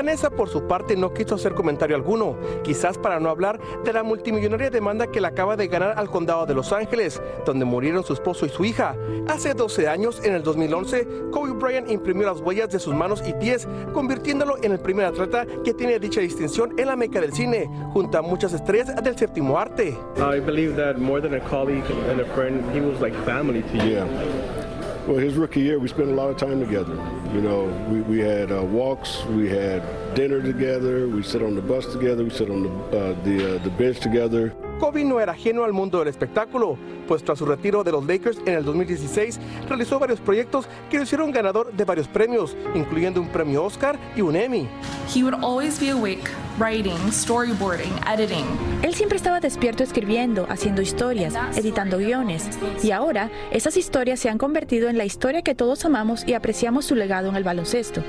Vanessa, 0.00 0.30
por 0.30 0.48
su 0.48 0.66
parte, 0.66 0.96
no 0.96 1.12
quiso 1.12 1.34
hacer 1.34 1.52
comentario 1.52 1.94
alguno, 1.94 2.34
quizás 2.64 2.96
para 2.96 3.20
no 3.20 3.28
hablar 3.28 3.60
de 3.84 3.92
la 3.92 4.02
multimillonaria 4.02 4.70
demanda 4.70 5.08
que 5.08 5.20
le 5.20 5.26
acaba 5.26 5.56
de 5.56 5.68
ganar 5.68 5.98
al 5.98 6.08
condado 6.08 6.46
de 6.46 6.54
Los 6.54 6.72
Ángeles, 6.72 7.20
donde 7.44 7.66
murieron 7.66 8.02
su 8.02 8.14
esposo 8.14 8.46
y 8.46 8.48
su 8.48 8.64
hija. 8.64 8.96
Hace 9.28 9.52
12 9.52 9.88
años, 9.88 10.24
en 10.24 10.32
el 10.32 10.42
2011, 10.42 11.06
Kobe 11.30 11.52
Bryant 11.52 11.90
imprimió 11.90 12.28
las 12.28 12.40
huellas 12.40 12.70
de 12.70 12.78
sus 12.78 12.94
manos 12.94 13.22
y 13.28 13.34
pies, 13.34 13.68
convirtiéndolo 13.92 14.56
en 14.62 14.72
el 14.72 14.80
primer 14.80 15.04
atleta 15.04 15.44
que 15.62 15.74
tiene 15.74 15.98
dicha 15.98 16.22
distinción 16.22 16.72
en 16.78 16.86
la 16.86 16.96
meca 16.96 17.20
del 17.20 17.34
cine, 17.34 17.68
junto 17.92 18.16
a 18.16 18.22
muchas 18.22 18.54
estrellas 18.54 19.04
del 19.04 19.18
séptimo 19.18 19.58
arte. 19.58 19.98
I 20.16 20.40
believe 20.40 20.76
that 20.76 20.96
more 20.96 21.20
than 21.20 21.34
a 21.34 21.40
colleague 21.40 21.84
and 22.10 22.22
a 22.22 22.34
friend, 22.34 22.64
he 22.74 22.80
was 22.80 22.98
like 23.02 23.14
family 23.26 23.60
to 23.64 23.76
you. 23.76 23.96
Yeah. 23.96 24.69
Well, 25.06 25.16
his 25.16 25.34
rookie 25.34 25.60
year, 25.60 25.78
we 25.78 25.88
spent 25.88 26.10
a 26.10 26.14
lot 26.14 26.28
of 26.28 26.36
time 26.36 26.60
together. 26.60 26.94
You 27.34 27.40
know, 27.40 27.64
we, 27.88 28.02
we 28.02 28.18
had 28.18 28.52
uh, 28.52 28.62
walks, 28.62 29.24
we 29.24 29.48
had 29.48 29.82
dinner 30.14 30.42
together, 30.42 31.08
we 31.08 31.22
sit 31.22 31.42
on 31.42 31.54
the 31.54 31.62
bus 31.62 31.86
together, 31.86 32.22
we 32.22 32.30
sit 32.30 32.50
on 32.50 32.62
the, 32.64 32.70
uh, 32.70 33.22
the, 33.24 33.56
uh, 33.56 33.58
the 33.64 33.70
bench 33.70 34.00
together. 34.00 34.52
Kobe 34.80 35.04
no 35.04 35.20
era 35.20 35.32
ajeno 35.32 35.64
al 35.64 35.74
mundo 35.74 35.98
del 35.98 36.08
espectáculo, 36.08 36.78
pues 37.06 37.22
tras 37.22 37.38
su 37.38 37.44
retiro 37.44 37.84
de 37.84 37.92
los 37.92 38.06
Lakers 38.06 38.38
en 38.46 38.54
el 38.54 38.64
2016 38.64 39.38
realizó 39.68 39.98
varios 39.98 40.20
proyectos 40.20 40.66
que 40.88 40.96
lo 40.96 41.02
hicieron 41.02 41.30
ganador 41.30 41.70
de 41.70 41.84
varios 41.84 42.08
premios, 42.08 42.56
incluyendo 42.74 43.20
un 43.20 43.28
premio 43.28 43.62
Oscar 43.62 43.98
y 44.16 44.22
un 44.22 44.34
Emmy. 44.34 44.66
He 45.14 45.22
would 45.22 45.34
always 45.44 45.78
be 45.78 45.90
awake, 45.90 46.24
writing, 46.58 46.96
storyboarding, 47.12 47.92
editing. 48.10 48.46
Él 48.80 48.94
siempre 48.94 49.18
estaba 49.18 49.38
despierto 49.38 49.82
escribiendo, 49.82 50.46
haciendo 50.48 50.80
historias, 50.80 51.34
editando 51.56 51.98
guiones. 51.98 52.48
Y 52.82 52.92
ahora, 52.92 53.30
esas 53.50 53.76
historias 53.76 54.18
se 54.18 54.30
han 54.30 54.38
convertido 54.38 54.88
en 54.88 54.96
la 54.96 55.04
historia 55.04 55.42
que 55.42 55.54
todos 55.54 55.84
amamos 55.84 56.26
y 56.26 56.32
apreciamos 56.32 56.86
su 56.86 56.94
legado 56.94 57.28
en 57.28 57.36
el 57.36 57.44
baloncesto. 57.44 58.02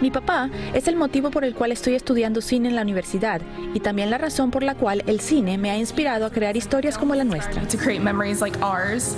Mi 0.00 0.10
papá 0.10 0.50
es 0.74 0.88
el 0.88 0.96
motivo 0.96 1.30
por 1.30 1.44
el 1.44 1.54
cual 1.54 1.72
estoy 1.72 1.94
estudiando 1.94 2.42
cine 2.42 2.68
en 2.68 2.76
la 2.76 2.82
universidad 2.82 3.40
y 3.72 3.80
también 3.80 4.10
la 4.10 4.18
razón 4.18 4.50
por 4.50 4.62
la 4.62 4.74
cual 4.74 5.02
el 5.06 5.20
cine 5.20 5.56
me 5.56 5.70
ha 5.70 5.78
inspirado 5.78 6.26
a 6.26 6.30
crear 6.30 6.56
historias 6.56 6.98
como 6.98 7.14
la 7.14 7.24
nuestra. 7.24 7.66
To 7.66 7.78
create 7.78 8.00
memories 8.00 8.40
like 8.40 8.58
ours. 8.62 9.16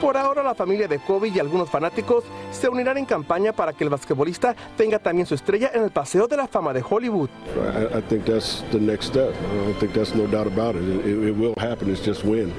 Por 0.00 0.16
ahora 0.16 0.42
la 0.42 0.54
familia 0.54 0.88
de 0.88 0.98
Kobe 0.98 1.28
y 1.28 1.38
algunos 1.38 1.70
fanáticos 1.70 2.24
se 2.52 2.68
unirán 2.68 2.98
en 2.98 3.04
campaña 3.04 3.52
para 3.52 3.72
que 3.72 3.84
el 3.84 3.90
basquetbolista 3.90 4.54
tenga 4.76 4.98
también 4.98 5.26
su 5.26 5.34
estrella 5.34 5.70
en 5.72 5.82
el 5.82 5.90
Paseo 5.90 6.26
de 6.26 6.36
la 6.36 6.46
Fama 6.46 6.72
de 6.72 6.82
Hollywood. 6.82 7.28
I, 7.56 7.98
I 7.98 8.02
think 8.02 8.24
that's 8.24 8.62
the 8.72 8.78
next 8.78 9.06
step. 9.06 9.34
I 9.68 9.72
think 9.78 9.92
that's 9.92 10.14
no 10.14 10.26
doubt 10.26 10.46
about 10.46 10.74
it. 10.74 10.82
It, 11.06 11.28
it 11.28 11.36
will 11.36 11.54
happen. 11.58 11.90
It's 11.90 12.04
just 12.04 12.24
when. 12.24 12.52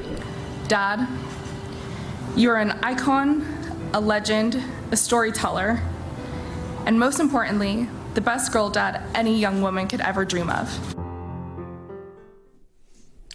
Dad, 0.67 1.07
you 2.35 2.49
are 2.51 2.57
an 2.59 2.71
icon, 2.83 3.45
a 3.93 3.99
legend, 3.99 4.59
a 4.91 4.95
storyteller, 4.95 5.79
and 6.85 6.97
most 6.99 7.19
importantly, 7.19 7.87
the 8.13 8.21
best 8.21 8.51
girl 8.53 8.69
dad 8.69 9.01
any 9.13 9.37
young 9.39 9.61
woman 9.61 9.87
could 9.87 10.01
ever 10.01 10.25
dream 10.25 10.49
of. 10.49 10.69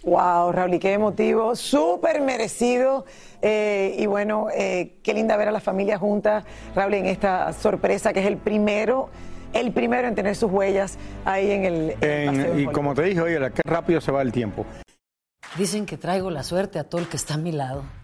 Wow, 0.03 0.51
Raúl, 0.51 0.73
y 0.73 0.79
qué 0.79 0.93
emotivo, 0.93 1.55
súper 1.55 2.21
merecido. 2.21 3.05
eh, 3.43 3.95
y 3.99 4.05
bueno, 4.07 4.47
eh, 4.53 4.99
qué 5.03 5.13
linda 5.13 5.35
ver 5.37 5.47
a 5.47 5.51
la 5.51 5.59
familia 5.59 5.97
junta, 5.99 6.43
Raúl, 6.75 6.93
en 6.95 7.05
esta 7.05 7.53
sorpresa 7.53 8.11
que 8.13 8.19
es 8.21 8.25
el 8.27 8.37
primero 8.37 9.09
el 9.53 9.73
primero 9.73 10.07
en 10.07 10.15
tener 10.15 10.35
sus 10.37 10.49
huellas 10.49 10.97
ahí 11.25 11.51
en 11.51 11.65
el, 11.65 11.95
en 11.99 12.39
En- 12.39 12.59
y 12.61 12.65
como 12.67 12.93
te 12.95 13.01
dije, 13.03 13.19
oye, 13.19 13.37
qué 13.53 13.61
rápido 13.65 13.99
se 13.99 14.09
va 14.09 14.21
el 14.21 14.31
tiempo. 14.31 14.65
Dicen 15.57 15.85
que 15.85 15.97
traigo 15.97 16.31
la 16.31 16.43
suerte 16.43 16.79
a 16.79 16.85
todo 16.85 17.01
el 17.01 17.07
que 17.09 17.17
está 17.17 17.33
a 17.33 17.37
mi 17.37 17.51
lado. 17.51 17.83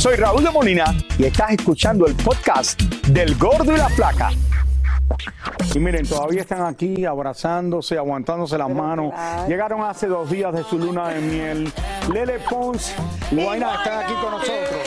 Soy 0.00 0.16
Raúl 0.16 0.42
de 0.42 0.50
Molina 0.50 0.94
y 1.18 1.26
estás 1.26 1.50
escuchando 1.50 2.06
el 2.06 2.14
podcast 2.14 2.80
del 3.08 3.36
Gordo 3.36 3.74
y 3.74 3.76
la 3.76 3.90
Flaca. 3.90 4.30
Y 5.74 5.78
miren, 5.78 6.08
todavía 6.08 6.40
están 6.40 6.64
aquí 6.64 7.04
abrazándose, 7.04 7.98
aguantándose 7.98 8.56
las 8.56 8.70
manos. 8.70 9.12
Llegaron 9.46 9.82
hace 9.82 10.06
dos 10.06 10.30
días 10.30 10.54
de 10.54 10.64
su 10.64 10.78
luna 10.78 11.10
de 11.10 11.20
miel. 11.20 11.72
Lele 12.10 12.38
Pons 12.48 12.94
y 13.30 13.44
Guayna 13.44 13.74
están 13.74 14.04
aquí 14.04 14.14
con 14.14 14.30
nosotros. 14.30 14.80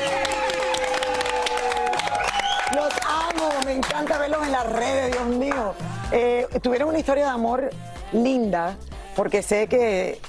Los 2.73 2.93
amo, 3.05 3.51
me 3.67 3.73
encanta 3.73 4.17
verlos 4.17 4.43
en 4.43 4.51
las 4.51 4.67
redes, 4.71 5.11
Dios 5.11 5.27
mío. 5.27 5.75
Eh, 6.11 6.47
tuvieron 6.59 6.89
una 6.89 6.97
historia 6.97 7.25
de 7.25 7.29
amor 7.29 7.69
linda, 8.13 8.77
porque 9.15 9.43
sé 9.43 9.67
que 9.67 10.19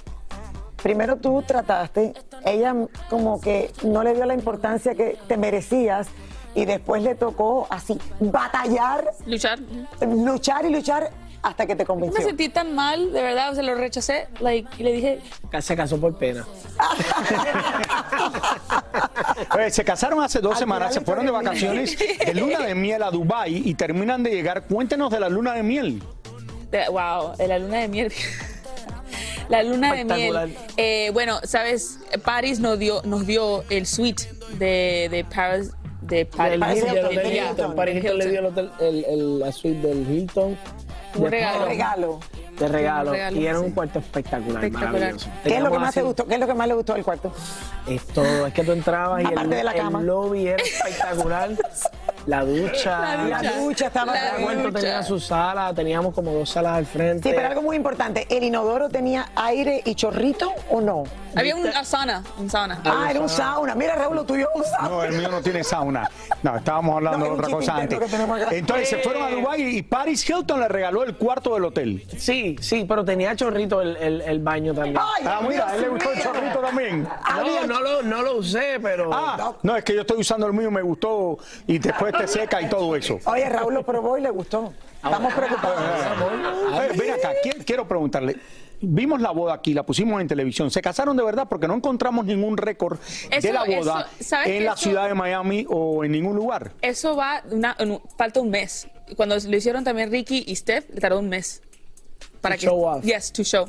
primero 0.82 1.16
tú 1.16 1.42
trataste, 1.46 2.12
ella 2.44 2.74
como 3.10 3.40
que 3.40 3.70
no 3.82 4.02
le 4.02 4.14
dio 4.14 4.24
la 4.26 4.34
importancia 4.34 4.94
que 4.94 5.18
te 5.26 5.36
merecías 5.36 6.08
y 6.54 6.64
después 6.66 7.02
le 7.02 7.14
tocó 7.14 7.66
así 7.70 7.98
batallar, 8.20 9.10
Luchar. 9.26 9.58
luchar 10.00 10.64
y 10.66 10.70
luchar 10.70 11.10
hasta 11.42 11.66
que 11.66 11.74
te 11.76 11.82
Me 11.82 11.86
convenció. 11.86 12.24
sentí 12.24 12.48
tan 12.48 12.74
mal, 12.74 13.12
de 13.12 13.20
verdad, 13.22 13.50
o 13.50 13.54
sea, 13.54 13.62
lo 13.64 13.74
rechacé, 13.74 14.28
like, 14.40 14.68
y 14.78 14.82
le 14.82 14.92
dije, 14.92 15.20
Se 15.60 15.76
casó 15.76 16.00
por 16.00 16.16
pena. 16.16 16.44
Oye, 19.54 19.70
se 19.70 19.84
casaron 19.84 20.22
hace 20.22 20.40
dos 20.40 20.58
semanas, 20.58 20.94
se 20.94 21.00
fueron 21.02 21.26
de 21.26 21.32
vacaciones 21.32 21.98
de 21.98 22.34
luna 22.34 22.60
de 22.60 22.74
miel 22.74 23.02
a 23.02 23.10
Dubai 23.10 23.56
y 23.68 23.74
terminan 23.74 24.22
de 24.22 24.30
llegar. 24.30 24.62
Cuéntenos 24.66 25.10
de 25.10 25.20
la 25.20 25.28
luna 25.28 25.52
de 25.54 25.62
miel. 25.62 26.02
de- 26.70 26.88
wow, 26.88 27.36
de 27.36 27.46
la 27.48 27.58
luna 27.58 27.78
de 27.80 27.88
miel. 27.88 28.12
La 29.48 29.62
luna 29.62 29.92
de 29.92 30.00
Espectacular. 30.02 30.46
miel. 30.48 30.58
Eh, 30.76 31.10
bueno, 31.12 31.38
sabes, 31.44 31.98
Paris 32.24 32.60
nos 32.60 32.78
dio, 32.78 33.02
nos 33.04 33.26
dio 33.26 33.64
el 33.70 33.86
suite 33.86 34.24
de, 34.58 35.08
de 35.10 35.24
Paris. 35.32 35.70
De 36.02 36.26
Paris. 36.26 36.60
Del 36.60 36.76
Hilton, 36.78 37.04
Hotel 37.06 37.32
Yeah, 37.32 37.50
Hilton. 37.50 37.74
Paris 37.76 37.96
Hilton 38.04 38.18
le 38.18 38.26
dio 38.28 38.40
el 38.40 38.46
hotel, 38.46 38.70
el, 38.80 39.04
el- 39.06 39.38
la 39.40 39.52
suite 39.52 39.86
del 39.88 40.10
Hilton. 40.10 40.58
Un 41.16 41.22
De- 41.24 41.30
regalo. 41.30 41.64
regalo. 41.66 42.20
De 42.58 42.68
regalo. 42.68 43.10
Un 43.10 43.16
regalo, 43.16 43.36
y 43.40 43.46
era 43.46 43.58
sí. 43.58 43.64
un 43.64 43.70
cuarto 43.72 43.98
espectacular, 44.00 44.64
Espectacular. 44.64 44.92
maravilloso. 44.92 45.28
¿Qué 45.42 45.56
es 45.56 45.60
lo 45.62 45.70
que 45.72 45.78
más 45.78 45.94
te 45.94 46.00
así- 46.00 46.06
gustó? 46.06 46.26
¿Qué 46.26 46.34
es 46.34 46.40
lo 46.40 46.46
que 46.46 46.54
más 46.54 46.68
le 46.68 46.74
gustó 46.74 46.94
del 46.94 47.04
cuarto? 47.04 47.32
Es 47.88 48.06
todo, 48.08 48.46
es 48.46 48.52
que 48.54 48.62
tú 48.64 48.72
entrabas 48.72 49.22
y 49.22 49.26
el, 49.26 49.50
de 49.50 49.64
la 49.64 49.74
cama. 49.74 50.00
el 50.00 50.06
lobby 50.06 50.46
era 50.48 50.62
espectacular. 50.62 51.50
La 52.26 52.44
ducha. 52.44 53.26
La 53.26 53.42
ducha 53.58 53.86
estaba 53.88 54.12
Cada 54.12 54.38
la 54.38 54.44
cuarto 54.44 54.62
ducha. 54.62 54.78
tenía 54.80 55.02
su 55.02 55.20
sala, 55.20 55.72
teníamos 55.74 56.14
como 56.14 56.32
dos 56.32 56.48
salas 56.50 56.78
al 56.78 56.86
frente. 56.86 57.28
Sí, 57.28 57.34
pero 57.34 57.48
algo 57.48 57.62
muy 57.62 57.76
importante, 57.76 58.26
¿el 58.30 58.44
inodoro 58.44 58.88
tenía 58.88 59.28
aire 59.36 59.82
y 59.84 59.94
chorrito 59.94 60.52
o 60.70 60.80
no? 60.80 61.04
Había 61.36 61.56
un 61.56 61.66
sauna, 61.84 62.22
un 62.38 62.48
sauna. 62.48 62.80
Ah, 62.84 63.08
era 63.10 63.18
un 63.18 63.28
sauna. 63.28 63.74
Mira, 63.74 63.96
Raúl, 63.96 64.14
lo 64.14 64.24
tuyo 64.24 64.48
es 64.54 64.60
un 64.60 64.64
sauna. 64.64 64.88
No, 64.88 65.02
el 65.04 65.12
mío 65.18 65.28
no 65.28 65.42
tiene 65.42 65.64
sauna. 65.64 66.08
No, 66.44 66.56
estábamos 66.56 66.94
hablando 66.96 67.18
No, 67.18 67.24
de 67.24 67.30
otra 67.40 67.48
cosa 67.50 67.76
antes. 67.76 67.98
Entonces 68.52 68.88
se 68.88 68.98
fueron 68.98 69.24
a 69.24 69.30
Eh. 69.30 69.34
Dubai 69.34 69.62
y 69.62 69.82
Paris 69.82 70.28
Hilton 70.30 70.60
le 70.60 70.68
regaló 70.68 71.02
el 71.02 71.16
cuarto 71.16 71.54
del 71.54 71.64
hotel. 71.64 72.06
Sí, 72.16 72.54
sí, 72.60 72.84
pero 72.88 73.04
tenía 73.04 73.34
chorrito 73.34 73.82
el, 73.82 73.96
el, 73.96 74.20
el 74.20 74.38
baño 74.38 74.72
también. 74.74 74.96
Ay, 74.98 75.24
Ah, 75.26 75.40
mira, 75.46 75.68
a 75.68 75.74
él 75.74 75.82
le 75.82 75.88
gustó 75.88 76.12
el 76.12 76.22
chorrito 76.22 76.58
también. 76.60 77.08
No, 77.36 77.66
no 77.66 77.80
lo, 77.80 78.02
no 78.02 78.22
lo 78.22 78.36
usé, 78.36 78.78
pero. 78.80 79.10
Ah, 79.12 79.54
no, 79.62 79.76
es 79.76 79.82
que 79.82 79.92
yo 79.94 80.02
estoy 80.02 80.20
usando 80.20 80.46
el 80.46 80.52
mío, 80.52 80.70
me 80.70 80.82
gustó 80.82 81.38
y 81.66 81.78
después 81.78 82.13
seca 82.26 82.60
y 82.62 82.68
todo 82.68 82.94
eso. 82.96 83.18
Oye, 83.26 83.48
Raúl 83.48 83.74
lo 83.74 83.84
probó 83.84 84.16
y 84.18 84.22
le 84.22 84.30
gustó. 84.30 84.72
Estamos 84.96 85.32
preocupados. 85.34 85.80
Eh, 85.80 86.88
ven 86.96 87.10
acá, 87.12 87.32
qui- 87.42 87.64
quiero 87.64 87.86
preguntarle. 87.86 88.36
Vimos 88.80 89.20
la 89.20 89.30
boda 89.30 89.54
aquí, 89.54 89.72
la 89.72 89.82
pusimos 89.84 90.20
en 90.20 90.28
televisión. 90.28 90.70
¿Se 90.70 90.82
casaron 90.82 91.16
de 91.16 91.22
verdad? 91.22 91.46
Porque 91.48 91.66
no 91.68 91.74
encontramos 91.74 92.24
ningún 92.26 92.56
récord 92.56 92.98
de 93.40 93.52
la 93.52 93.64
boda 93.64 94.08
eso, 94.18 94.24
¿sabes 94.28 94.48
en 94.48 94.64
la 94.64 94.72
eso- 94.72 94.82
ciudad 94.82 95.08
de 95.08 95.14
Miami 95.14 95.66
o 95.70 96.04
en 96.04 96.12
ningún 96.12 96.36
lugar. 96.36 96.72
Eso 96.82 97.16
va, 97.16 97.42
una, 97.50 97.76
en 97.78 97.92
un- 97.92 98.02
falta 98.18 98.40
un 98.40 98.50
mes. 98.50 98.88
Cuando 99.16 99.36
lo 99.36 99.56
hicieron 99.56 99.84
también 99.84 100.10
Ricky 100.10 100.44
y 100.46 100.56
Steph, 100.56 100.86
le 100.92 101.00
tardó 101.00 101.18
un 101.20 101.28
mes. 101.28 101.62
Para 102.40 102.56
To 102.56 102.60
que, 102.60 102.66
show 102.66 102.84
off. 102.86 103.04
Yes, 103.04 103.32
to 103.32 103.42
show. 103.42 103.68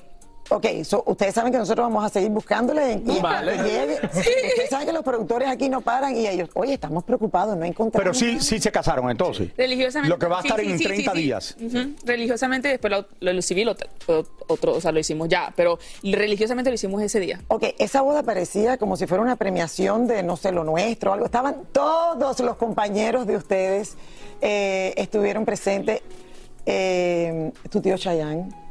Ok, 0.50 0.66
so, 0.84 1.04
ustedes 1.08 1.34
saben 1.34 1.52
que 1.52 1.58
nosotros 1.58 1.88
vamos 1.88 2.06
a 2.06 2.10
seguir 2.10 2.30
buscándole 2.30 3.02
Vale. 3.22 3.58
que 3.58 3.64
llegue. 3.64 3.94
Ustedes 4.06 4.70
saben 4.70 4.86
que 4.86 4.94
los 4.94 5.04
productores 5.04 5.50
aquí 5.50 5.70
no 5.70 5.82
paran 5.82 6.16
y 6.16 6.28
ellos, 6.28 6.50
oye, 6.54 6.76
estamos 6.76 7.04
preocupados, 7.04 7.58
no 7.58 7.66
encontramos. 7.66 8.04
Pero 8.04 8.14
sí, 8.14 8.40
sí 8.40 8.60
se 8.60 8.72
casaron 8.72 9.10
entonces. 9.10 9.50
Religiosamente. 9.58 10.10
Lo 10.10 10.20
que 10.20 10.28
va 10.28 10.40
a 10.40 10.42
sí, 10.44 10.48
estar 10.48 10.62
sí, 10.64 10.72
en 10.72 10.78
sí, 10.78 10.84
30 10.84 11.12
sí, 11.12 11.18
sí. 11.18 11.24
días. 11.24 11.58
Religiosamente, 12.04 12.68
después 12.68 12.92
lo, 12.92 13.08
lo, 13.22 13.34
lo 13.34 13.42
civil, 13.42 13.70
otro, 13.70 13.90
otro, 14.48 14.74
o 14.74 14.82
sea, 14.82 14.92
lo 14.92 15.00
hicimos 15.00 15.30
ya. 15.30 15.52
Pero 15.56 15.80
religiosamente 16.04 16.70
lo 16.70 16.76
hicimos 16.76 17.02
ese 17.02 17.20
día. 17.20 17.42
Ok, 17.48 17.64
esa 17.80 18.02
boda 18.02 18.22
parecía 18.22 18.78
como 18.78 18.98
si 18.98 19.08
fuera 19.08 19.24
una 19.24 19.38
premiación 19.38 20.06
de 20.06 20.22
no 20.22 20.38
sé 20.38 20.52
lo 20.52 20.64
nuestro 20.64 21.10
o 21.10 21.14
algo. 21.16 21.26
Estaban 21.26 21.64
todos 21.72 22.40
los 22.42 22.56
compañeros 22.58 23.26
de 23.26 23.36
ustedes, 23.36 23.96
eh, 24.42 24.94
estuvieron 24.96 25.44
presentes. 25.44 26.02
Eh, 26.68 27.52
tu 27.70 27.82
tío 27.82 27.98
Chayanne. 27.98 28.65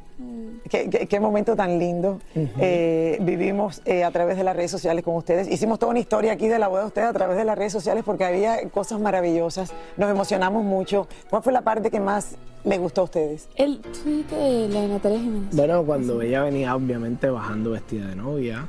Qué, 0.70 0.88
qué- 0.90 1.06
qué 1.06 1.20
momento 1.20 1.56
tan 1.56 1.78
lindo 1.78 2.20
eh, 2.34 3.18
vivimos 3.20 3.82
eh, 3.84 4.04
a 4.04 4.10
través 4.10 4.36
de 4.36 4.44
las 4.44 4.54
redes 4.56 4.70
sociales 4.70 5.02
con 5.04 5.16
ustedes. 5.16 5.48
Hicimos 5.50 5.78
toda 5.78 5.90
una 5.90 5.98
historia 6.00 6.32
aquí 6.32 6.46
de 6.48 6.58
la 6.58 6.68
boda 6.68 6.82
de 6.82 6.86
ustedes 6.86 7.08
a 7.08 7.12
través 7.12 7.36
de 7.36 7.44
las 7.44 7.58
redes 7.58 7.72
sociales 7.72 8.04
porque 8.06 8.24
había 8.24 8.68
cosas 8.70 9.00
maravillosas. 9.00 9.72
Nos 9.96 10.10
emocionamos 10.10 10.64
mucho. 10.64 11.08
¿Cuál 11.30 11.42
fue 11.42 11.52
la 11.52 11.62
parte 11.62 11.90
que 11.90 12.00
más 12.00 12.36
les 12.64 12.78
gustó 12.78 13.02
a 13.02 13.04
ustedes? 13.04 13.48
El 13.56 13.80
tweet 13.80 14.24
de 14.30 14.68
la 14.68 14.86
Natalia 14.86 15.18
Jiménez. 15.18 15.54
Bueno, 15.54 15.82
cuando 15.84 16.22
ella 16.22 16.42
venía 16.44 16.74
obviamente 16.76 17.28
bajando 17.28 17.72
vestida 17.72 18.06
de 18.08 18.16
novia, 18.16 18.66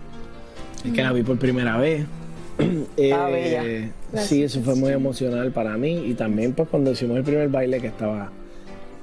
es 0.83 0.91
que 0.93 1.01
la 1.03 1.11
vi 1.13 1.23
por 1.23 1.37
primera 1.37 1.77
vez. 1.77 2.05
Bella. 2.97 3.91
sí, 4.17 4.43
eso 4.43 4.61
fue 4.61 4.75
muy 4.75 4.91
emocional 4.91 5.51
para 5.51 5.77
mí. 5.77 6.05
Y 6.07 6.13
también 6.15 6.53
pues 6.53 6.69
cuando 6.69 6.91
hicimos 6.91 7.17
el 7.17 7.23
primer 7.23 7.49
baile 7.49 7.79
que 7.81 7.87
estaba 7.87 8.31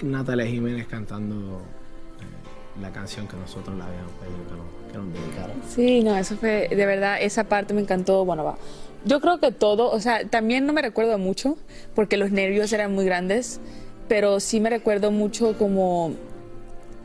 Natalia 0.03 0.47
Jiménez 0.47 0.87
cantando 0.89 1.61
la 2.81 2.91
canción 2.91 3.29
que 3.29 3.37
nosotros 3.37 3.77
le 3.77 3.83
habíamos 3.83 4.13
pedido 4.13 4.39
que 4.49 4.55
nos, 4.57 4.93
que 4.93 4.99
nos 4.99 5.13
dedicara. 5.13 5.55
Sí, 5.69 6.03
no, 6.03 6.17
eso 6.17 6.37
fue, 6.37 6.69
de 6.69 6.87
verdad, 6.87 7.19
esa 7.21 7.45
parte 7.45 7.75
me 7.75 7.83
encantó. 7.83 8.25
Bueno, 8.25 8.45
va. 8.45 8.57
Yo 9.05 9.21
creo 9.21 9.39
que 9.41 9.51
todo, 9.51 9.91
o 9.91 10.01
sea, 10.01 10.27
también 10.29 10.65
no 10.65 10.73
me 10.73 10.81
recuerdo 10.81 11.19
mucho, 11.19 11.57
porque 11.95 12.17
los 12.17 12.31
nervios 12.31 12.73
eran 12.73 12.95
muy 12.95 13.05
grandes, 13.05 13.61
pero 14.09 14.39
sí 14.41 14.61
me 14.61 14.71
recuerdo 14.71 15.11
mucho 15.11 15.59
como 15.59 16.13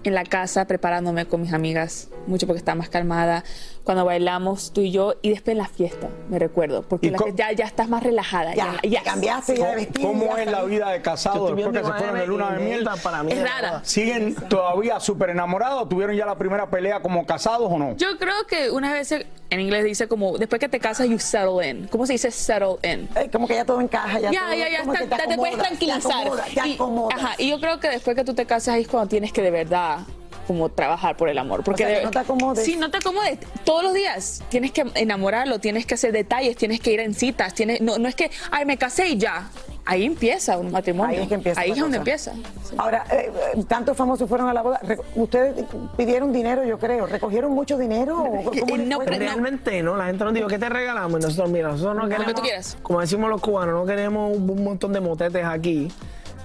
en 0.03 0.13
la 0.13 0.23
casa 0.23 0.65
preparándome 0.65 1.25
con 1.25 1.41
mis 1.41 1.53
amigas, 1.53 2.10
mucho 2.27 2.45
porque 2.45 2.60
estaba 2.60 2.75
más 2.75 2.89
calmada, 2.89 3.43
cuando 3.88 4.04
bailamos 4.04 4.73
tú 4.73 4.82
y 4.82 4.91
yo, 4.91 5.13
y 5.21 5.30
después 5.30 5.54
en 5.54 5.60
la 5.60 5.69
fiesta, 5.69 6.10
me 6.30 6.38
recuerdo, 6.38 6.82
porque 6.82 7.08
¿Y 7.08 7.10
la 7.12 7.19
ya, 7.34 7.54
ya 7.54 7.63
estás 7.63 7.88
más 7.88 8.04
relajada. 8.04 8.54
Ya, 8.54 8.76
ya, 8.84 9.02
cambiaste 9.02 9.56
ya 9.56 9.69
de 9.69 9.76
vestido. 9.78 10.10
¿Cómo 10.10 10.36
ya 10.36 10.43
es 10.43 10.52
la 10.52 10.63
vida 10.63 10.89
de 10.91 11.02
casado 11.02 11.56
después 11.56 11.71
que 11.78 11.86
se 11.88 11.93
fueron 11.93 12.19
de 12.19 12.28
luna 12.28 12.52
de 12.52 12.65
miel? 12.65 12.89
para 13.02 13.23
mí 13.23 13.32
Es 13.32 13.41
rara. 13.41 13.80
¿Siguen 13.86 14.36
todavía 14.50 15.00
súper 15.00 15.30
enamorados? 15.30 15.88
¿Tuvieron 15.88 16.17
ya 16.17 16.26
la 16.26 16.38
primera 16.38 16.69
pelea 16.69 17.00
como 17.02 17.26
casados 17.26 17.71
o 17.71 17.80
no? 17.80 17.95
Yo 17.95 18.17
creo 18.19 18.45
que 18.45 18.71
una 18.71 18.91
vez 18.91 19.10
en 19.13 19.60
inglés 19.62 19.86
dice 19.86 20.10
como, 20.10 20.38
después 20.38 20.60
que 20.60 20.67
te 20.67 20.80
casas, 20.82 21.08
you 21.08 21.17
settle 21.17 21.65
in. 21.65 21.88
¿Cómo 21.88 22.06
se 22.06 22.12
dice 22.12 22.30
settle 22.30 22.76
in? 22.84 23.08
Eh, 23.15 23.30
como 23.32 23.47
que 23.47 23.56
ya 23.56 23.63
todo 23.63 23.80
encaja, 23.80 24.19
ya, 24.19 24.32
Ya, 24.32 24.41
todo- 24.41 24.54
ya, 24.56 24.69
ya, 24.69 24.80
como 24.82 24.93
que 24.95 25.04
está- 25.06 25.17
te, 25.17 25.36
puedes 25.38 25.58
tranquilizar. 25.58 26.02
Te 26.02 26.10
acomodas, 26.28 26.45
te 26.54 26.67
y, 26.67 26.73
acomodas. 26.73 27.17
ajá, 27.23 27.36
y 27.38 27.50
yo 27.52 27.60
creo 27.62 27.80
que 27.80 27.88
después 27.88 28.17
que 28.17 28.26
tú 28.26 28.34
te 28.34 28.45
casas 28.45 28.76
es 28.80 28.88
cuando 28.89 29.08
tienes 29.08 29.32
que 29.32 29.41
de 29.41 29.52
verdad 29.52 30.00
como 30.48 30.70
trabajar 30.70 31.18
por 31.18 31.30
el 31.30 31.38
amor. 31.38 31.64
Porque 31.64 31.84
O 31.84 31.88
sea, 31.88 31.96
que 31.96 32.00
de- 32.00 32.06
no 32.06 32.12
te 32.12 32.20
acomodes. 32.20 32.64
Sí, 32.66 32.76
no 32.78 32.90
te 32.90 32.98
acomodes. 32.98 33.38
Todos 33.66 33.84
los 33.84 33.94
días 33.94 34.42
tienes 34.50 34.72
que 34.72 34.86
enamorarlo, 34.96 35.60
tienes 35.60 35.86
que 35.86 35.96
hacer 35.96 36.12
detalles, 36.14 36.56
tienes 36.56 36.80
que 36.80 36.94
ir 36.94 37.00
en 37.02 37.14
citas. 37.14 37.54
Tienes, 37.54 37.82
no, 37.82 37.98
no 37.98 38.08
es 38.08 38.16
que, 38.16 38.32
ay, 38.52 38.66
me 38.66 38.78
casé 38.78 39.10
y 39.10 39.18
ya. 39.18 39.50
Ahí 39.90 40.04
empieza 40.06 40.58
un 40.58 40.72
matrimonio. 40.72 41.16
Ahí 41.16 41.24
es 41.24 41.28
que 41.30 41.36
empieza 41.36 41.62
Ahí 41.62 41.72
es 41.72 41.78
donde 41.80 41.98
empieza. 41.98 42.34
Ahora, 42.78 43.06
eh, 43.10 43.32
eh, 43.56 43.64
tantos 43.70 43.96
famosos 43.96 44.28
fueron 44.28 44.50
a 44.50 44.54
la 44.54 44.62
boda. 44.62 44.82
Ustedes 45.16 45.64
pidieron 45.96 46.34
dinero, 46.34 46.66
yo 46.66 46.78
creo. 46.78 47.06
¿Recogieron 47.06 47.54
mucho 47.54 47.78
dinero? 47.78 48.22
o 48.22 48.44
¿Cómo 48.44 48.76
les 48.78 48.86
no, 48.88 49.00
Realmente 49.00 49.82
no, 49.84 49.96
la 49.96 50.08
gente 50.08 50.26
nos 50.26 50.34
dijo, 50.34 50.48
¿qué 50.48 50.60
te 50.60 50.68
regalamos? 50.68 51.22
Y 51.22 51.24
nosotros, 51.24 51.50
mira, 51.52 51.70
nosotros 51.70 51.96
no 51.96 52.02
Lo 52.04 52.10
que 52.10 52.16
queremos, 52.16 52.36
tú 52.36 52.42
quieras. 52.42 52.78
como 52.84 53.00
decimos 53.00 53.30
los 53.30 53.40
cubanos, 53.40 53.76
no 53.76 53.86
queremos 53.86 54.36
un 54.36 54.64
montón 54.64 54.92
de 54.92 55.00
motetes 55.00 55.46
aquí. 55.46 55.90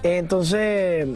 Entonces, 0.03 1.07